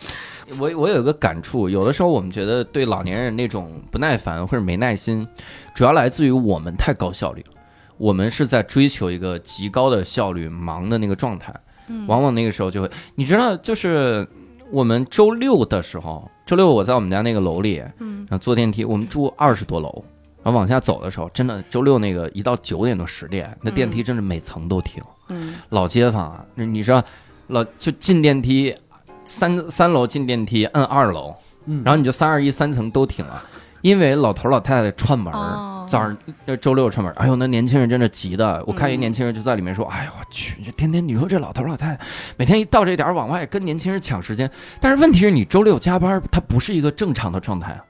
[0.58, 5.26] 我我有一个感触，有的时候我们觉得对老年人那种不耐烦或者没耐心，
[5.74, 7.53] 主要来自于我们太高效率了。
[7.96, 11.54] 我们是在追求一个极高的效率、忙的那个状态，
[12.06, 14.26] 往往那个时候就会，你知道，就是
[14.70, 20.04] 我们周六的时候，周六我在我们家那个楼里，然后坐电梯，我们住二十多楼。
[20.42, 25.02] 然后往下走的时候，真的周六那个一到九点多十点，那电梯真是每层都停。
[25.28, 27.02] 嗯，老街坊啊，那你说
[27.46, 28.74] 老就进电梯，
[29.24, 31.34] 三三楼进电梯摁二楼，
[31.82, 33.42] 然后你就三二一三层都停了，
[33.84, 35.30] 因为老头老太太串门，
[35.86, 36.16] 早上
[36.58, 37.12] 周六串门。
[37.16, 42.06] 哎呦，那年轻人真的急的，我看一年轻人就在里面说：“哎呦我去，这天天你说这老头老太太
[42.38, 47.84] 每天一到这点往外跟年轻人抢时间，但是问题是你周六加班，它不是一个正常的状态啊。”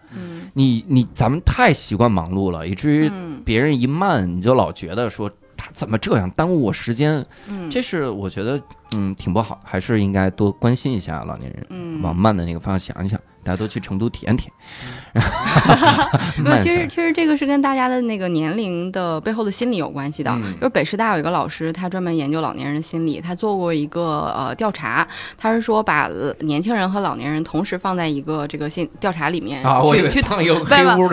[0.53, 3.09] 你你咱们太习惯忙碌了，以至于
[3.45, 7.25] 别人一慢，你就老觉得说他怎么这样耽误我时间，
[7.71, 8.61] 这是我觉得
[8.97, 13.21] 嗯挺不好，还是应该多关心一下老年人，往慢的那个方向想一想。
[13.45, 15.23] 大家都去成都体验体验。
[16.45, 20.37] 对，其实其实这个是跟大家的那个年龄的背后的心理有关系的。
[20.57, 25.07] 就是北师大有一个老师，他专门研究老年人心理，他做过一个呃调查，
[25.39, 26.09] 他是说把
[26.41, 30.41] 年轻人和老年人同时放在一个这个心调查里面去去统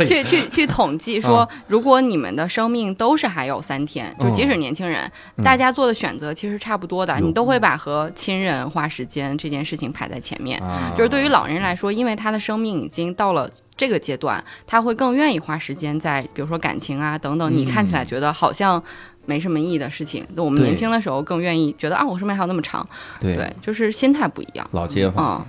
[0.06, 5.12] 去去去统计说，如果你们的生命都是还有三天，就即使年轻人，
[5.44, 10.62] 大家做的选择其实差不多的，你都会把和亲人花时间这件事情排在前面。
[10.96, 18.82] 就是对于老人来说，因为他的生命已经到了这个阶段，他会更愿意花时间在比如说感情啊等等，你看起来觉得好像。
[19.28, 22.86] 没什么意义的事情，我们年轻的时候更愿意觉得啊，我生命还有那么长，
[23.20, 24.68] 对，就是心态不一样。
[24.72, 25.46] 老街坊，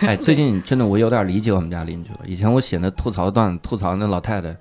[0.00, 2.20] 哎，最近真的我有点理解我们家邻居了。
[2.24, 4.56] 以前我写那吐槽段，吐槽那老太太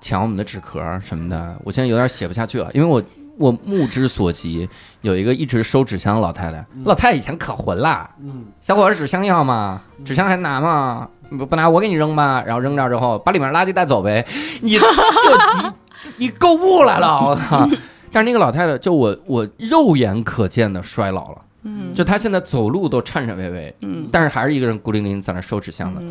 [0.00, 3.00] 抢我们的纸壳什么的，我现在有点写不下去了，因为我
[3.38, 4.68] 我目之所及
[5.00, 9.82] 有一个一直收纸箱的老太太，老太太以前可混了，嗯，小伙子纸箱要吗？
[10.04, 11.08] 纸箱还拿吗？
[11.30, 14.26] 不不拿我给你扔吧，然后扔这儿之后把里面垃圾带走呗，
[14.60, 14.80] 你就
[16.18, 17.66] 你你购物来了，我靠！
[18.12, 26.02] 但是那个老太太，就我我肉眼可见的衰老了，嗯，就她现在走路都颤颤巍巍，嗯，但是还是一个人孤零零在那收纸箱的，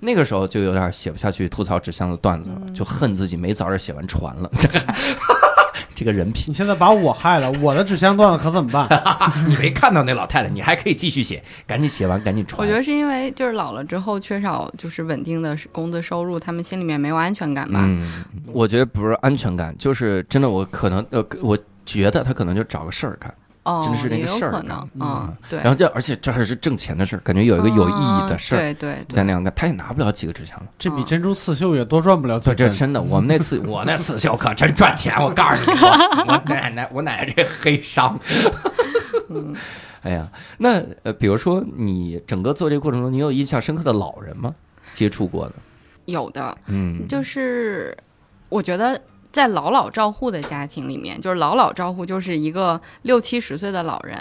[0.00, 4.50] 那个时候就有点写不下去吐槽纸箱的段子了，就恨自己没早点写完传了。
[6.00, 8.88] 这个人品，你现在把我害了，我的纸箱断了可怎么办？
[9.46, 12.58] 你没看到那老太太，你还可以继续写，赶紧写完，赶紧传。
[12.58, 17.80] 我觉得是因为就是老了之后缺少就是稳定的工资收入，他们心里面没有安全感吧？
[17.84, 23.34] 嗯，我觉得不是安全感，就是真的，我可能呃，我觉得他可能就找个事儿干。
[23.70, 24.64] 哦，真的是那个事儿，
[24.98, 25.60] 嗯，对。
[25.60, 32.40] 然后这，而且这还是挣钱的事儿，感觉有一个有意义的事儿，对对，在那样干，他也拿不了几个纸箱了，这比珍珠刺绣也多赚不了。
[32.40, 38.18] 这真的，我们那次 我那刺绣可真赚钱，我告诉你，我奶奶，我奶奶这黑商。
[40.02, 44.54] 哎呀，那呃，比如说你整个做这个过程中，你有印象深刻的老人吗？
[44.94, 45.54] 接触过的？
[46.06, 47.96] 有的，嗯，就是
[48.48, 49.00] 我觉得。
[49.32, 54.16] 在老老照护的家庭里面，就是老老照护，就是一个六七十岁的老人，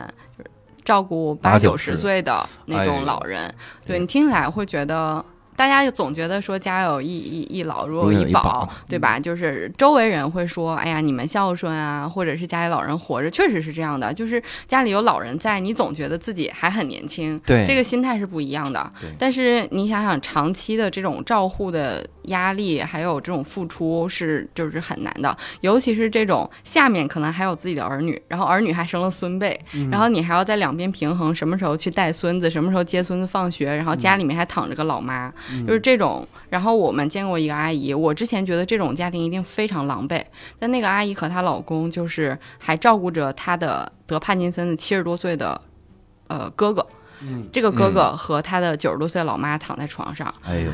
[0.86, 3.54] 照顾八九十岁的那种老人。
[3.86, 5.24] 对你听起来会觉得。
[5.60, 9.20] 大家就总觉得说家有一一一老如有一宝，对吧？
[9.20, 14.14] 就是周围人会说，哎呀，你们孝顺啊，或者是家里老人活着，确实是这样的。
[14.14, 18.90] 就是家里有老人在，你总觉得自己还很年轻，对，这个心态是不一样的。
[19.18, 25.38] 但是你想想，长期的这种照护的压力，还有这种付出，是就是很难的。
[25.62, 29.60] 尤其是这种下面可能还有自己的儿女，然后儿女还生了孙辈，
[29.92, 35.32] 然后你还要在两边平衡，什么时候去带孙子，什么时候接孙子放学，然后家里面还躺着个老妈。
[35.68, 40.24] 就是这种，然后我们见过一个阿姨，我之前觉得这种家庭一定非常狼狈，
[40.58, 45.60] 但那个阿姨和她老公就是还照顾着她的得帕金森的七十多岁的，
[46.28, 46.86] 呃哥哥，
[47.22, 50.72] 嗯，这个哥哥和他的九十多岁老妈躺在床上，哎呦。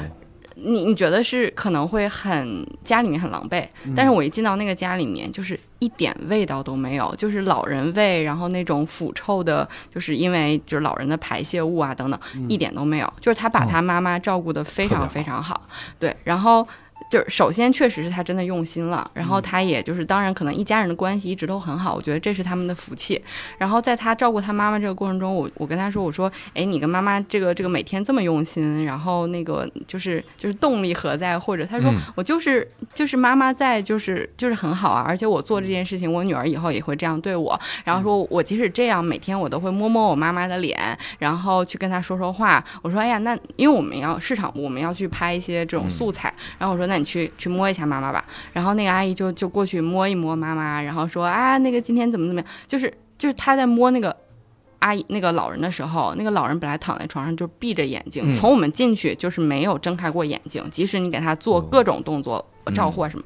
[0.56, 15.62] 你你觉得是可能会很家里面很狼狈，但是我一进到那个家里面，就是一点味道都没有，就是老人味，然后那种腐臭的，就是因为就是老人的排泄物啊等等，一点都没有，就是他把他妈妈照顾的非常非常好，
[16.00, 16.68] 对，然后。
[17.10, 23.22] 就是首先确实是他真的用心了，然后他也就是当然可能一家人的关系一直都很好，我觉得这是他们的福气。
[23.58, 31.38] 然后在他照顾他妈妈这个过程中，我我跟他说，我说，哎，你跟妈妈这个这个每天这么用心，然后那个就是就是动力何在？
[31.38, 37.60] 或者他说我就是就是妈妈在，就是就是很好啊，而且我做这件事情，我女儿以后也会这样对我。
[37.84, 42.64] 然后说我即使这样，每天我都会摸摸我妈妈的脸，然后去跟她说说话。
[42.82, 46.96] 我说，哎呀，那因为我们要市场部，我们要去拍一些这种素材，然后我说那。
[46.96, 48.24] 你去去摸一下妈妈吧，
[48.54, 52.50] 然后那个阿姨就就过去摸一摸妈妈，然后说啊，那个今天怎么怎么样？
[52.70, 54.16] 就是就是她在摸那个
[54.80, 62.44] 阿姨那个老人的时候，那个老人本来躺在床上就闭着眼睛，从我们进去就是没有睁开过眼睛，即使你给他做各种动作。
[62.74, 63.24] 照护啊什么，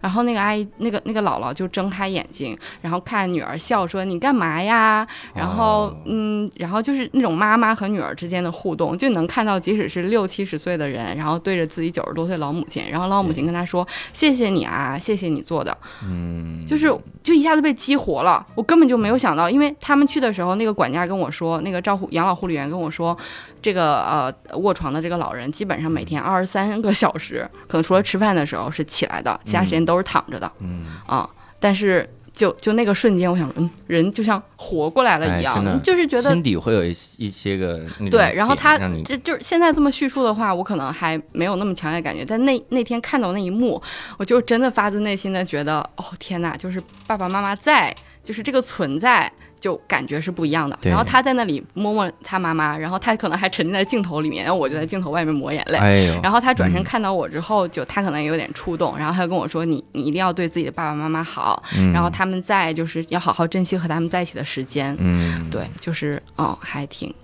[0.00, 18.44] 然后那个阿姨，那个那个姥姥就睁开眼睛，然后看女儿笑说：“你干嘛呀？”然后嗯，然后就是那种妈妈和女儿之间的互动，就能看到，即使是六七十岁的人，然后对着自己九十多岁老母亲，然后老母亲跟他说：“谢谢你啊，谢谢你做的。”嗯，就是就一下子被激活了。
[18.54, 23.16] 我根本就没有想到，因为他们去的时候，那个管家跟我说，那个照护养老护理员跟我说。
[23.62, 30.50] 这个呃卧床的这个老人，基本上每天二十三个小时，可能除了吃饭的时候是起来的，其他时间都是躺着的。
[30.58, 31.28] 嗯啊，
[31.60, 37.78] 但是就就那个瞬间，我想，嗯，人就像活过来了一样，就是觉得心底会有一一些个
[38.10, 38.32] 对。
[38.34, 43.80] 然后他这就是现在这么叙述的话，我可能还没有那么强烈感觉，但那那天看到那一幕，
[44.18, 47.94] 我就真的发自内心的觉得，哦天哪，就是爸爸妈妈在，
[48.24, 49.32] 就是这个存在。
[49.62, 50.76] 就感觉是不一样的。
[50.82, 55.78] 然后他在那里摸摸他妈妈，然后他可能还沉浸在镜头里面，然后我就在镜头外面抹眼泪。
[56.20, 61.62] 然后他转身看到我之后，就他可能也有点触动，然后他就跟我说：“你你一定要对自己的爸爸妈妈好，
[61.92, 67.14] 然后他们在就是要好好珍惜和他们在一起的时间。”嗯，对，就是哦，还挺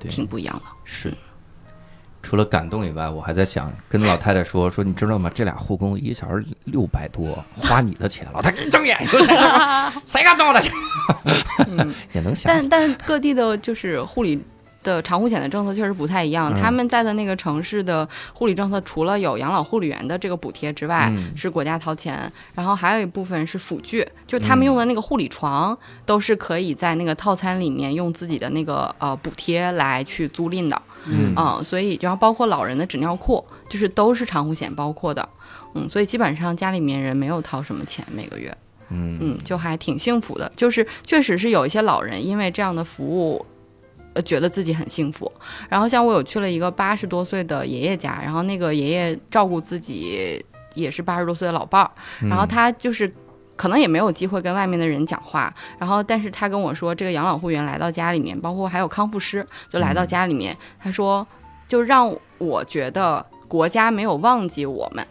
[0.00, 0.62] 挺不一样的。
[0.84, 1.10] 是。
[2.26, 5.30] 除了感动以外，我还在想跟老太太说说，你知道吗？
[5.32, 8.26] 这俩护工一小时六百多， 花你的钱。
[8.34, 8.98] 老太太睁眼，
[10.04, 10.60] 谁敢动的？
[12.12, 12.52] 也能想。
[12.52, 14.42] 但但各地的就是护理
[14.82, 35.28] 的长护险的政策确实不太一样，他们在的那个城市的护理政策，除了有养老护理员的这个补贴之外，是国家掏钱，然后还有一部分是辅具，就是他们用的那个护理床，都是可以在那个套餐里面用自己的那个呃补贴来去租赁的，嗯，所以然后包括老人的纸尿裤，就是都是长护险包括的，
[35.74, 38.56] 嗯，所以基本上家里面人没有掏什么钱每个月，
[38.90, 43.44] 嗯嗯，就还挺幸福的，就是确实是有一些老人因为这样的服务。
[44.14, 45.30] 呃，觉得自己很幸福。
[45.68, 50.42] 然后像我有去了一个八十多岁的爷爷家，然后那个爷爷照顾自己
[50.72, 51.90] 也是八十多岁的老伴儿，
[52.22, 53.14] 然后他就是
[53.56, 61.26] 可能也没有机会跟外面的人讲话，然后但是他跟我说，这个养老护员来到家里面，包括还有康复师就来到家里面，他说
[61.66, 65.06] 就让我觉得国家没有忘记我们，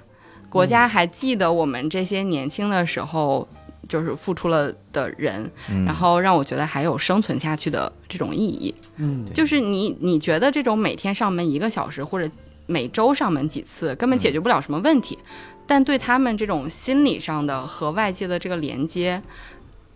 [0.50, 3.48] 国家还记得我们这些年轻的时候。
[3.88, 5.48] 就是付出了的人，
[5.86, 8.74] 然后让我觉得还有生存下去的这种意义。
[8.96, 12.28] 嗯，就是你你觉得这种每天上门一个小时或者
[12.66, 15.20] 每周上门几次根本解决不了什么问题，
[15.68, 19.22] 但对他们这种心理上的和外界的这个连接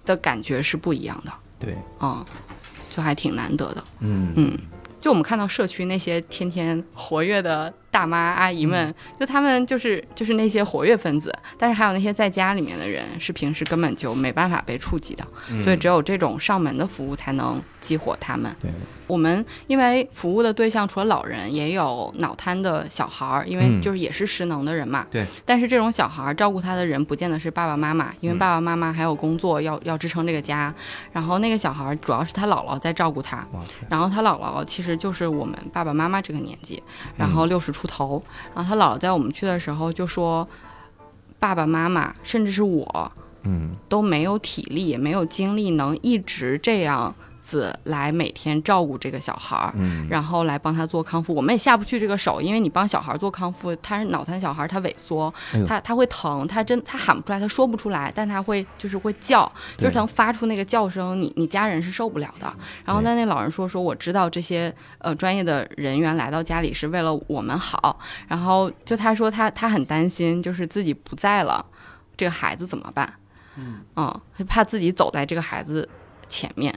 [0.06, 1.32] 的感觉是不一样的。
[1.60, 2.24] 对，嗯，
[2.90, 3.84] 就还挺难得的。
[4.00, 4.58] 嗯嗯，
[5.00, 7.74] 就我们看到社区那些天天活跃的。
[7.92, 15.26] 大妈阿姨们，就他们就是就是那些活跃分子，但是还有那些在家里面的人，是平时根本就没办法被触及的，
[15.64, 18.56] 所以只有这种上门的服务才能激活他们。
[18.62, 18.70] 对，
[19.08, 25.06] 我们因为服务的对象除了老人，也有脑瘫的小孩儿，因为就是也是失能的人嘛。
[25.10, 25.26] 对。
[25.46, 30.74] 但是这种小孩儿照顾他的人，不见得是爸爸妈妈，因为爸爸妈妈还有工作要要支撑这个家。
[31.12, 33.46] 然后那个小孩儿主要是他姥姥在照顾他，
[33.90, 36.82] 然后他姥姥其实就是我们爸爸妈妈这个年纪，
[37.18, 38.22] 然后六十出头，
[38.56, 40.48] 然后他姥姥在我们去的时候就说，
[41.38, 43.12] 爸爸妈妈甚至是我，
[43.44, 47.16] 嗯，都没有体力，也没有精力能一直这样。
[47.50, 51.34] 子来每天照顾这个小孩儿，嗯，然后来帮他做康复。
[51.34, 55.34] 我们也下不去这个手，因为你帮小孩做康复，他是脑瘫小孩，他萎缩，
[55.68, 62.54] 他他会疼，他真他喊不出来，他说不出来，但他会就是会叫，就是能发出那个叫声，你你家人是受不了的。
[62.86, 67.98] 然后那那老人说说我知道这些呃专业的人员来到家里是为了我们好，
[68.28, 71.66] 然后就他说他他很担心，就是自己不在了，
[72.16, 73.12] 这个孩子怎么办？
[73.56, 75.88] 嗯嗯，他怕自己走在这个孩子
[76.28, 76.74] 前面。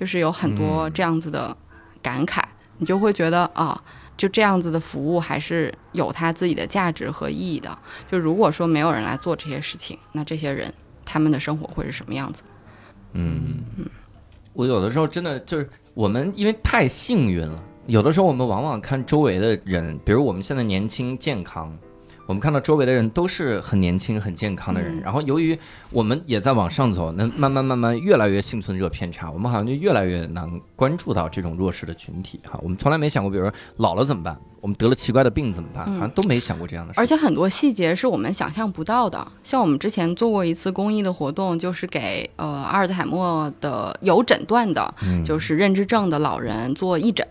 [0.00, 1.54] 就是有很多这样子的
[2.00, 2.42] 感慨，
[2.78, 3.78] 你就会觉得啊，
[4.16, 7.78] 就这样子的服务还是有它自己的价值和意义的。
[8.10, 10.72] 就如果说没有人来做这些事情，那这些人
[11.04, 12.42] 他们的生活会是什么样子？
[13.12, 13.84] 嗯嗯，
[14.54, 21.76] 我有的时候真的就是我们因为太幸运了，有的时候我们往往看周围的人，比如我们现在年轻健康。
[22.30, 25.58] 我们看到周围的人都是很年轻、很健康的人，然后由于
[25.90, 32.56] 我们也在往上走，那慢慢慢慢越来越幸存者偏差，我们好像就越来越难关注到这种弱势的群体哈。
[32.62, 34.38] 我们从来没想过，比如说老了怎么办？
[34.60, 35.84] 我们得了奇怪的病怎么办？
[35.94, 37.00] 好像都没想过这样的事。
[37.00, 39.26] 而且很多细节是我们想象不到的。
[39.42, 44.94] 像我们之前做过一次公益的活动，就是给呃阿尔兹海默的有诊断的，
[45.24, 47.26] 就是认知症的老人做义诊，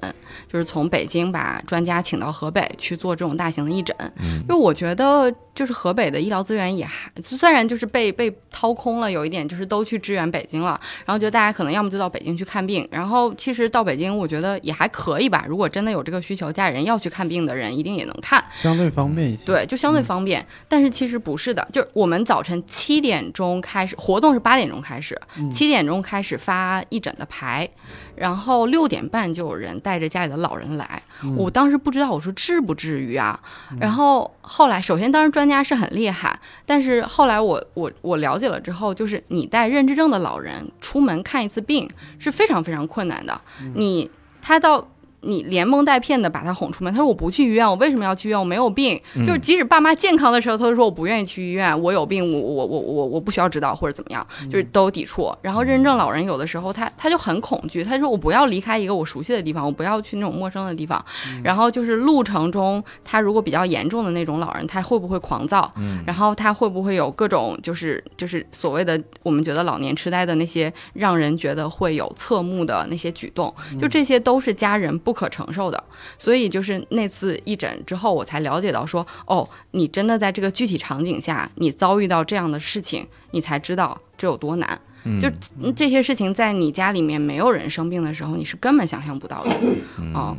[0.51, 3.95] 就是从北京把专家请到河北去做这种大型的义诊。
[4.19, 5.33] 因为我觉得。
[5.59, 15.43] 就是河北的医疗资源也还虽然就是被被掏空了，有一点就是都去支援北京了，然后觉得大家可能要么就到北京去看病，然后其实到北京我觉得也还可以吧。
[15.49, 19.45] 如果真的有这个需求，家里人要去看病的人一定也能看，相对方便一些。
[19.45, 20.45] 对，就相对方便。
[20.69, 25.19] 但是其实不是的，就是我们早晨七点钟开始活动是八点钟开始，
[25.51, 27.69] 七点钟开始发义诊的牌。
[28.15, 31.01] 然后六点半就有人带着家里的老人来，
[31.37, 33.39] 我当时不知道，我说至不至于啊。
[33.79, 41.89] 然后后来，首先当时专家是很厉害，但是后来我我我了解了之后，就是你带认知症的老人出门看一次病
[42.19, 43.41] 是非常非常困难的，
[43.73, 44.09] 你
[44.41, 44.87] 他到。
[45.21, 48.39] 你连蒙带骗的把他哄出门，他说我不去医院，我为什么要去医院？
[48.39, 55.29] 我没有病，就是即使爸妈健康的时候，他都说我不愿意去医院，我有病，我我我我我不需要指导或者怎么样，就是都抵触。
[55.41, 61.03] 然后认证老人有的时候他他就很恐惧，他说我不要离开一个我熟悉的地方，我不要去那种陌生的地方。
[61.43, 65.69] 然后就是路程中，他如果比较严重的那种老人，他会不会狂躁？
[66.05, 73.53] 然后他会不会有各种就是就是所谓的我们觉得老年痴呆的那些让人觉得会有侧目的那些举动？
[73.77, 74.97] 就这些都是家人。
[75.08, 75.83] 不可承受的，
[76.17, 84.79] 所以就是那次义诊之后，我才了解到说，哦，你真的在这个具体场景下，你遭遇到这样的事情，你才知道这有多难。
[85.21, 85.29] 就
[85.71, 89.51] 这些事情，在你家里面没有人生病的时候，你是根本想象不到的。
[89.97, 90.35] 嗯，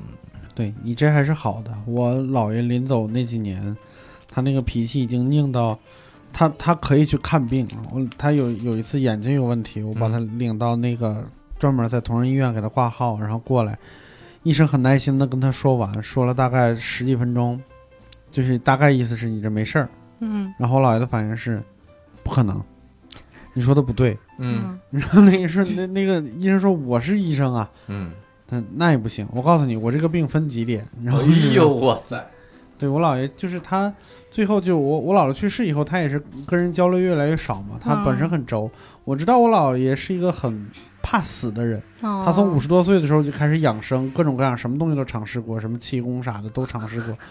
[0.54, 1.72] 对你这还是好的。
[1.86, 3.74] 我姥爷临走那几年，
[4.28, 5.78] 他那个脾气已经拧到，
[6.30, 7.66] 他他可以去看病。
[7.90, 11.26] 我他有有一次眼睛有问题，我把他领到那个
[11.58, 13.78] 专门在同仁医院给他挂号，然后过来。
[14.42, 17.60] 医生很耐心的跟他说完，说了大概十几分钟，
[18.30, 19.88] 就是大概意思是你这没事儿。
[20.20, 21.62] 嗯，然后我姥爷的反应是，
[22.22, 22.62] 不可能，
[23.52, 24.16] 你说的不对。
[24.38, 27.70] 嗯，然后那个说那那个医生说我是医生啊。
[27.88, 28.12] 嗯，
[28.48, 30.86] 那那也不行，我告诉你，我这个病分几点。
[31.02, 32.24] 然后，哎呦哇塞！
[32.78, 33.92] 对我姥爷就是他，
[34.30, 37.78] 最后就我我姥姥去世以后，他也是跟人交流越来越少嘛。
[37.78, 38.70] 他本身很轴，
[39.04, 40.66] 我知道我姥爷是一个很
[41.02, 41.82] 怕死的人。
[42.00, 47.16] 他从五十多岁的时候就开始养生，各种各样什么东西都尝试过，什么气功啥的都尝试过。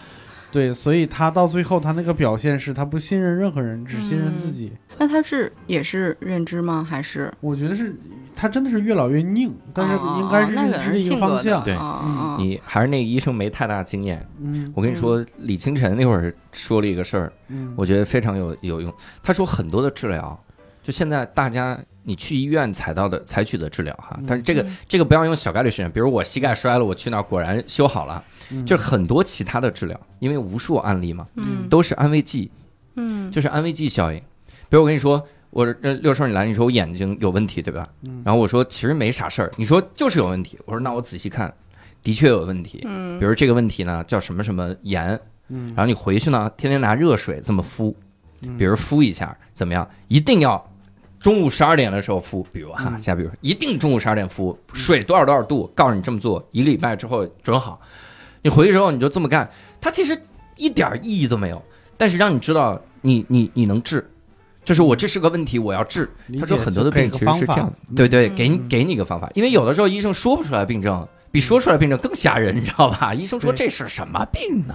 [0.52, 4.72] 对，所以他到最后他那个表现是他不信任任何人，只信任自己。
[4.98, 6.84] 那他是也是认知吗？
[6.84, 7.32] 还是？
[7.40, 7.94] 我觉得是，
[8.34, 11.62] 他真的是越老越拧，但是应该是认知的一个方向。
[11.62, 11.76] 对，
[12.36, 14.26] 你还是那个医生没太大经验。
[14.40, 17.32] 嗯，我跟你说，李清晨那会儿说了一个事儿，
[17.76, 18.92] 我觉得非常有有用。
[19.22, 20.36] 他说很多的治疗，
[20.82, 28.24] 就现在大家你去医院采到的采取的治疗哈，但是这个这个不要用小概率事件，比如我膝盖摔了，我去那儿果然修好了，
[28.64, 31.26] 就是很多其他的治疗，因为无数案例嘛，
[31.68, 32.50] 都是安慰剂，
[32.96, 34.18] 嗯，就是安慰剂效应。
[34.68, 37.86] 比如我跟你说，我呃六叔你来，你说我眼睛有问题对吧？
[38.24, 40.58] 然后我说其实没啥事儿，你说就是有问题。
[40.64, 41.52] 我说那我仔细看，
[42.02, 42.80] 的确有问题。
[42.84, 47.96] 嗯，比如这个问题呢叫什么什么炎，嗯，然后你回去呢天天拿热水这么敷，
[48.56, 49.88] 比如敷一下怎么样？
[50.06, 50.69] 一定要
[51.20, 57.78] 中午十二点的时候敷，比如哈，下比如一定中午十二点敷，水多少多少度，告诉你这么做，一个礼拜之后准好。
[58.42, 59.48] 你回去之后你就这么干，
[59.80, 60.18] 它其实
[60.56, 61.62] 一点意义都没有，
[61.98, 64.04] 但是让你知道你你你能治。
[64.64, 66.08] 就是我这是个问题，我要治。
[66.38, 73.12] 他说很多的病其实是这样，对对，给你给你个方法，因为有的时候医生说不出来病症，比说出来病症更吓人，你知道吧？
[73.12, 74.74] 医生说这是什么病呢？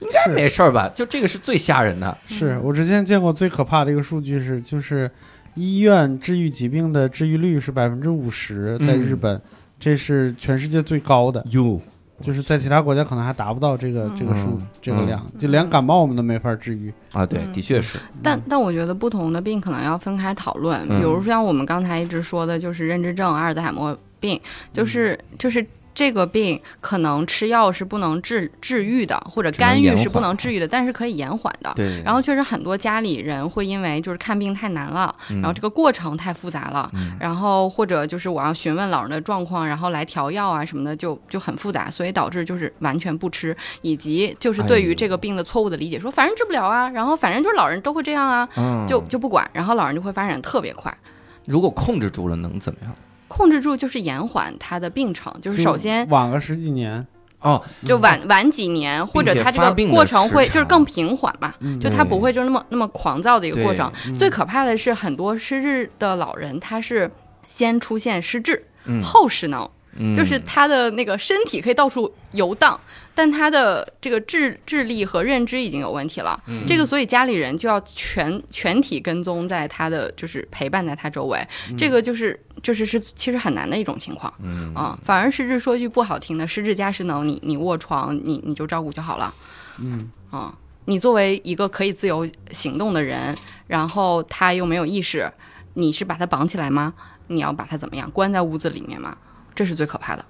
[0.00, 0.88] 应该没事儿吧？
[0.94, 2.16] 就这个是最吓人的。
[2.26, 5.10] 是我之前见过最可怕的一个数据是，就是
[5.54, 9.40] 医院治愈疾病的治愈率是百分之五十，在日本，
[9.78, 11.44] 这是全世界最高的。
[11.50, 11.80] 哟。
[12.20, 17.24] 就是在其他国家可能还达不到这个这个数这个量，就连感冒我们都没法治愈啊。
[17.24, 17.96] 对，的确是。
[18.20, 24.40] 但但我觉得不同的病可能要分开讨论，比如说像我们刚才一直说的，就是认知症、阿尔兹海默病，
[24.72, 25.64] 就是就是。
[25.98, 31.72] 这个病可能吃药是不能治治愈的，或者干预是不能治愈的，但是可以延缓的。
[31.74, 32.00] 对。
[32.04, 36.88] 然后确实很多家里人会因为就是看病太难了，然后这个过程太复杂了，
[37.18, 48.48] 然后或者就是我要询问老人的状况，然后来调药啊什么的，就就很复杂，所以导致就是完全不吃，以及就是对于这个病的错误的理解，说反正治不了啊，然后反正就是老人都会这样啊，
[48.88, 50.96] 就就不管，然后老人就会发展特别快。
[51.44, 52.94] 如果控制住了，能怎么样？
[53.28, 57.06] 控制住就是延缓他的病程，就是首先晚个十几年。
[57.40, 63.88] 哦，就晚晚几年，或者他这个过程会就是更平缓嘛，就他不会就那么那么狂躁的一个过程。
[64.18, 67.08] 最可怕的是很多失智的老人，他是
[67.46, 68.60] 先出现失智，
[69.04, 69.70] 后失能。
[70.16, 72.78] 就是他的那个身体可以到处游荡，
[73.16, 76.40] 但他的这个智智力和认知已经有问题了。
[76.68, 81.44] 这个所以家里人就要全全体跟踪在他的，就是陪伴在他周围。
[81.76, 84.32] 这个就是就是是其实很难的一种情况。
[84.42, 89.34] 嗯啊，反而失智说句不好听的，失智加失能，你你卧床，你你就照顾就好了。
[89.78, 90.54] 嗯啊，
[90.86, 93.36] 你作为一个可以自由行动的人，
[93.66, 95.30] 然后他又没有意识，
[95.74, 96.94] 你是把他绑起来吗？
[97.28, 98.10] 你要把他怎么样？
[98.10, 99.16] 关在屋子里面吗？
[99.54, 100.24] 这是最可怕的，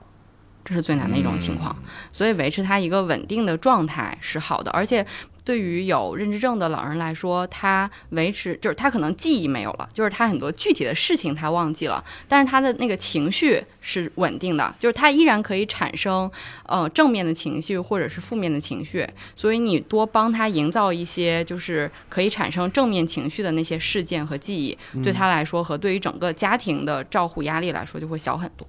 [0.65, 1.77] 这是最难的一种情况，
[2.13, 5.07] 所以维持他一个稳定的状态是好的，而且。
[5.49, 16.31] 对于有认知症的老人来说，他维持就是他可能记忆没有了，就是他很多具体的事情他忘记了，但是他的那个情绪是稳定的，就是他依然可以产生
[16.67, 28.69] 呃正面的情绪或者是负面的情绪，所以你多帮他营造一些就是可以产生正面情绪的那些事件和记忆，对他来说和对于整个家庭的照护压力来说就会小很多。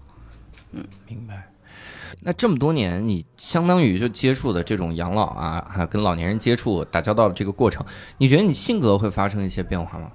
[0.72, 1.49] 嗯，明白。
[2.22, 7.86] 那这么多年，你相当于就接触的这种养老啊，还有跟老年人接触、打交道的这个过程，
[8.18, 10.12] 你觉得你性格会发生一些变化吗？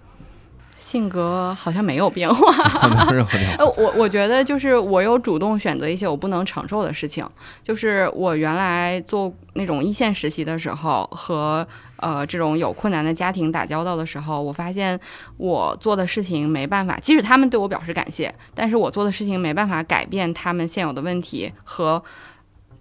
[0.77, 2.53] 性格好像没有变化。
[3.59, 7.27] 呃，我我觉得就是我有主动选择一些我不能承受的事情，
[7.63, 11.67] 就是我原来做那种一线实习的时候和。
[11.97, 14.99] 呃，这种有困难的家庭打交道的时候，我发现
[15.37, 22.03] 我做的事情没办法，即使他们对我表示感谢，但是我做的事情没办法改变他们现有的问题和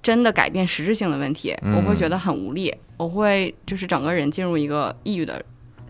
[0.01, 5.43] 真的改变实质性的问题，我会觉得很无力，我会就是整个人进入一个抑郁的。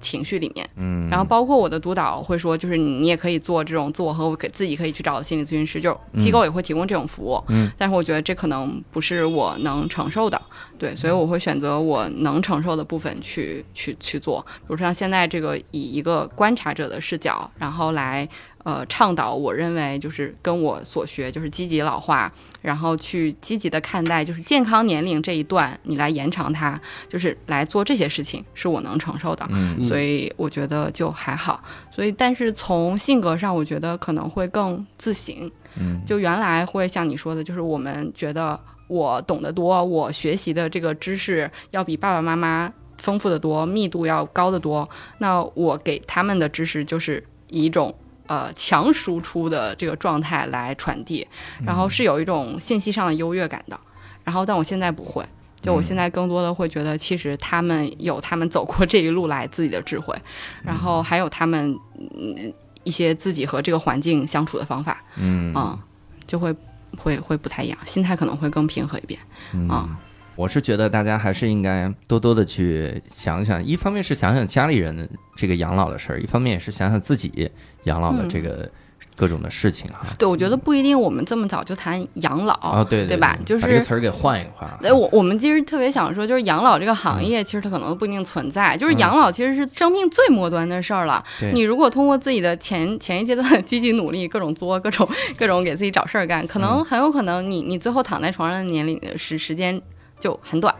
[0.03, 10.39] 情绪里面，嗯，然后包括我的督导会说，就是你也可以做这种自我和我给自己可以去找心理咨询师，就机构也会提供这种服务，嗯，但是我觉得这可能不是我能承受的，
[10.77, 18.27] 对，所以我会选择我能承受的部分去去去做，比如说像现在这个以一个观察者的视角，然后来
[18.63, 31.61] 呃，倡导我认为就是跟我所学就是积极老化，然后去积极的看待就是健康年龄这一段，你来延长它，就是来做这些事情是我能承受的，嗯，所以我觉得就还好。
[31.91, 35.51] 所以，但是从性格上，我觉得可能会更自省。
[35.75, 38.57] 嗯，就原来会像你说的，就是我们觉得
[38.87, 44.89] 我懂得多，我学习的这个知识要比爸爸妈妈丰富的多，密度要高得多。
[45.17, 47.93] 那我给他们的知识就是以一种。
[48.27, 51.27] 呃，强输出的这个状态来传递，
[51.65, 53.79] 然后是有一种信息上的优越感的。
[54.23, 55.25] 然后，但我现在不会，
[55.59, 60.15] 就我现在更多的会觉得，其实他们有他们走过这一路来自己的智慧，
[60.63, 61.77] 然后还有他们
[62.85, 65.53] 一些自己和这个环境相处的方法，嗯，
[66.25, 66.55] 就会
[66.97, 69.19] 会会不太一样，心态可能会更平和一点，
[69.69, 69.99] 啊。
[70.35, 77.51] 我是觉得大家还是应该多多的去想想，一方面是想想家里人这个养老的事儿，一方面也是想想自己
[77.83, 78.69] 养老的这个
[79.15, 80.07] 各种的事情哈。
[80.17, 83.37] 对，我觉得不一定我们这么早就谈养老啊，对对吧？
[83.45, 84.69] 就是把这个词儿给换一换。
[84.81, 88.75] 哎，我我们其实特别想说，就是养老这个行业，其实它可能不一定存在。
[88.77, 91.23] 就是养老其实是生命最末端的事儿了。
[91.53, 95.07] 你如果通过自己的前前一阶段的积极努力，各种作，各种
[95.37, 99.81] 各种给自己找事儿干，可能很有可能你你最后躺在床上的年龄时时间。
[100.19, 100.73] 就很短，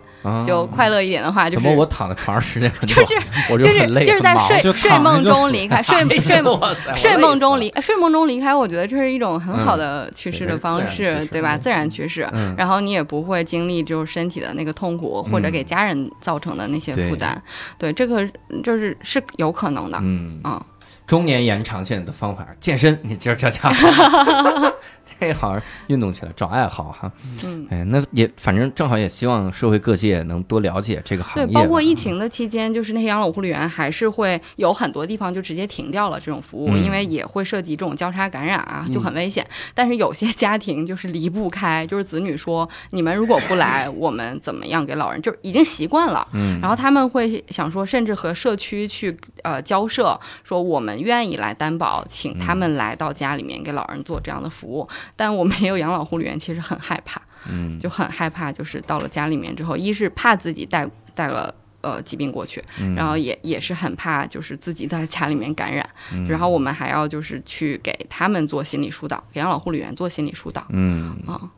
[0.46, 6.60] 就快乐一点的话，就是怎么我躺在床上时间很短，就是我就是就是在睡睡梦中离开，睡 睡梦
[6.96, 11.58] 睡梦中离睡梦中离开，我觉得这是一种很好的去世的方式，对吧？
[11.58, 17.36] 自然去世，然后你也不会经历就是身体的那个痛苦，或者给家人造成的那些负担，
[17.78, 18.28] 对这个
[18.64, 20.40] 就是是有可能的，嗯。
[20.44, 20.62] 嗯，
[21.06, 23.60] 中年延长线的方法，健身，你今儿这家。
[25.24, 25.58] 这好
[25.88, 27.12] 运动起来，找爱好哈。
[27.44, 31.46] 嗯，哎，那也反正正好也希望社会各界能多了解这个行业。
[31.46, 39.46] 对，包括疫情的期间，就是那些养老护理员还是会有很多地方就直接停掉了这种服务，因为也会涉及这种交叉感染啊，就很危险。
[39.74, 46.28] 但是有些家庭就是离不开，就是子女说你们如果不来，我们怎么样给老人，就已经习惯了。
[46.34, 54.88] 嗯，然后他们会想说，甚至和社区去呃交涉，说我们愿意来担保，请他们来到家里面给老人做这样的服务。
[55.16, 62.64] 但我们也有养老护理员， 其实很害怕，嗯，就很害怕，就是到了家里面之后，一是怕自己带带了呃疾病过去，
[62.96, 65.88] 然后也也是很怕就是自己在家里面感染，
[66.28, 71.10] 然后我们还要就是去给他们做心理疏导，给养老护理员做心理疏导，嗯。
[71.28, 71.40] 啊。
[71.42, 71.50] 嗯，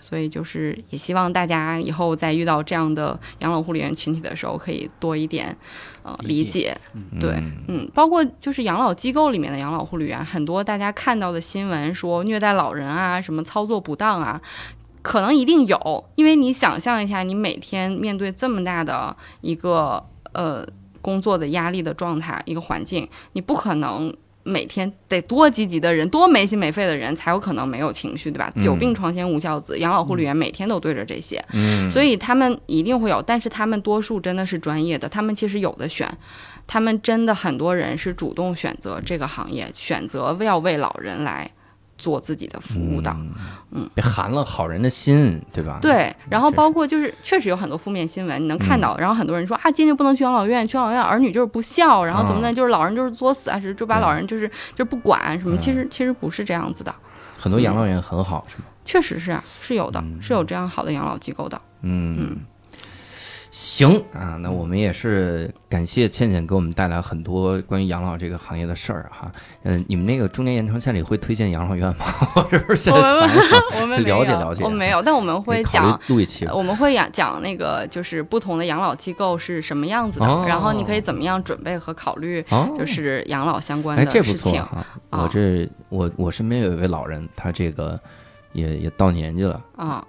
[0.00, 5.54] 所以就是也希望大家以后在遇到这样的养老护理员群体的时候，可以多一点
[6.02, 6.74] 呃理解。
[7.20, 14.40] 对，嗯，包括就是养老机构里面的养老护理员，很多大家看到的新闻说虐待老人啊，什么操作不当啊，
[15.02, 20.02] 可能一定有，因为你想象一下，你每天面对这么大的一个
[20.32, 20.66] 呃
[21.02, 24.16] 工作的压力的状态，一个环境，你不可能。
[24.48, 28.50] 每天得多积极的人，多没心没肺的人，才有可能没有情绪，对吧？
[28.60, 31.44] 久病床前无孝子，养老护理员每天都对着这些，
[31.90, 36.08] 所以他们一定会有，但是他们多数真的是专业的，他们其实有的选，
[36.66, 41.50] 他们真的很多人是主动选择这个行业，选择要为老人来。
[41.98, 43.14] 做自己的服务的，
[43.72, 45.78] 嗯，也寒了好人的心，对吧？
[45.82, 56.94] 对，然后包括就是确实有很多负面新闻，你能看到，然后很多人说啊，坚决不能去养老院，去养老院儿女就是不孝，然后怎么的，就是老人就是作死啊，是就把老人就是就不管什么，其实其实不是这样子的。
[57.36, 58.64] 很多养老院很好，是吗？
[58.84, 61.60] 确实是，是有的，是有这样好的养老机构的。
[61.82, 62.16] 嗯。
[62.18, 62.36] 嗯。
[63.60, 69.28] 行啊，那我们也是感谢倩倩给我们带来很多关于养老这个行业的事儿哈。
[69.64, 72.04] 嗯，你们那个中年延长线里会推荐养老院吗？
[72.48, 72.88] 是不是？
[72.90, 82.40] 我们我们了解了解，我没有，但我们会讲录一期，我们会讲讲那个就是不同的养老机构是什么样子的，然后你可以怎么样准备和考虑，
[82.78, 84.64] 就是养老相关的事情。
[85.10, 87.98] 我这我我身边有一位老人，他这个
[88.52, 90.06] 也也到年纪了啊。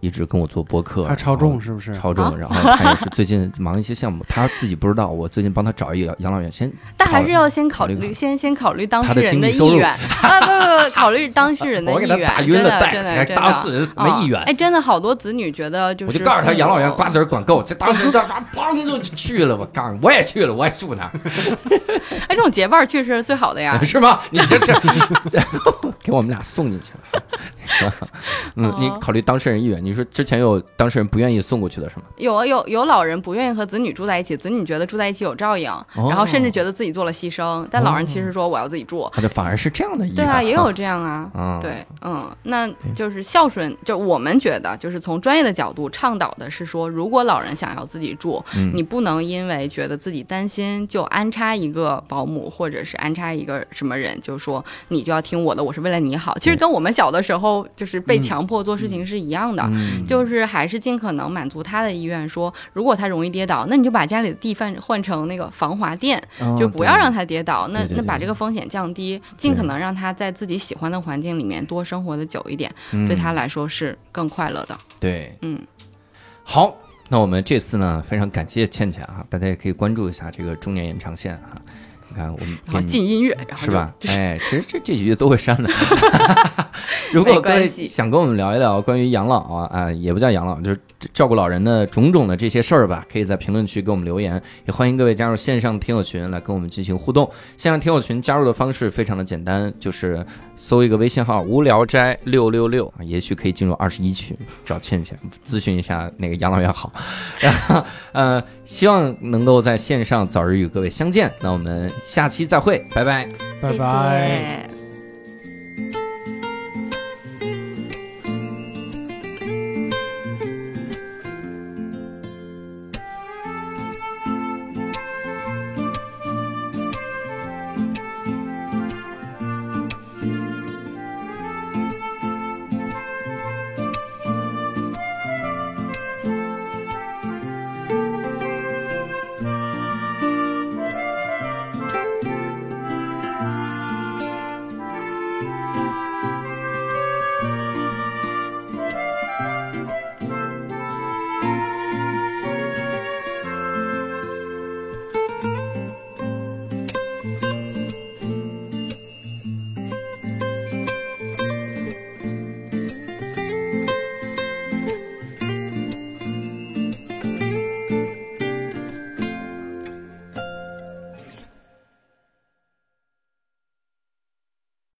[0.00, 1.94] 一直跟我做播客，他超重是不是？
[1.94, 5.08] 超重，然后他也是最近忙一些项目，他自己不知道。
[5.08, 9.88] 我最近帮他找一个养老院，先， 但还是要先考虑，先先考虑当事人的意愿
[10.22, 10.40] 啊！
[10.40, 14.40] 不不不，考虑当事人的意愿，真的真的真的，当事人什么意愿？
[14.42, 18.18] 哎，真的好多子女觉得就是，我就告诉他养老院瓜子儿管够，这当时这
[18.54, 19.56] 砰就去了。
[19.56, 21.04] 我告诉我也去了，我也住那。
[22.28, 24.18] 哎，这种结伴去是最好的呀，是吗？
[24.30, 24.72] 你这是
[26.02, 27.22] 给我们俩送进去了。
[28.56, 32.02] 嗯，你考虑当事人意愿，你说之前有当事人不愿意送过去的是吗？
[32.16, 48.42] 有啊，有有老人不愿意和子女住在一起，子女觉得住在一起有照应，然后甚至觉得自己做了牺牲，但老人其实说我要自己住，他就反而是这样的意对啊，也有这样啊，对，嗯，那就是孝顺，就我们觉得就是从专业的角度倡导的是说，如果老人想要自己住，
[48.74, 56.38] 你不能因为觉得自己担心就安插一个保姆或者是安插一个什么人，就说你就要听我的，我是为了你好。
[56.38, 59.68] 其实跟我们小的时候就是被强迫做事情是一样的，
[60.06, 62.28] 就是还是尽可能满足他的意愿。
[62.28, 66.22] 说如果他容易跌倒，那你就把家里的地换换成那个防滑垫，
[66.58, 67.66] 就不要让他跌倒。
[67.68, 74.78] 那那把这个风险降低，尽可能让他在自己喜欢的环境里面多生活的久一点，对他来说是更快乐的。
[75.00, 75.60] 对，嗯，
[76.44, 76.76] 好。
[77.08, 81.60] 那我们这次呢，非常感谢倩倩啊，大家也可以关注一下这个中年延长线啊。
[82.12, 83.92] 你看，我们然后进音乐，然后是吧？
[84.08, 85.70] 哎，其实这这几句都会删的。
[87.12, 90.80] 如果各位想跟我们聊一聊关于养老啊，啊，也不叫养老，就是
[91.14, 94.40] 照顾老人的种种的这些事儿吧，可以在评论区给我们留言。
[94.66, 97.28] 也欢迎各位加入线上听友群来跟我们进行互动。
[97.56, 100.24] 线上听友群加入的方式非常的简单，就是
[100.56, 106.92] 搜一个微信号“无聊斋六六六”，啊，也许可以进入二十一群找倩倩咨询一下那个养老院好。
[107.40, 111.30] 然后呃，希望能够在线上早日与各位相见。
[111.40, 113.28] 那我们下期再会，拜拜，
[113.60, 114.71] 拜拜。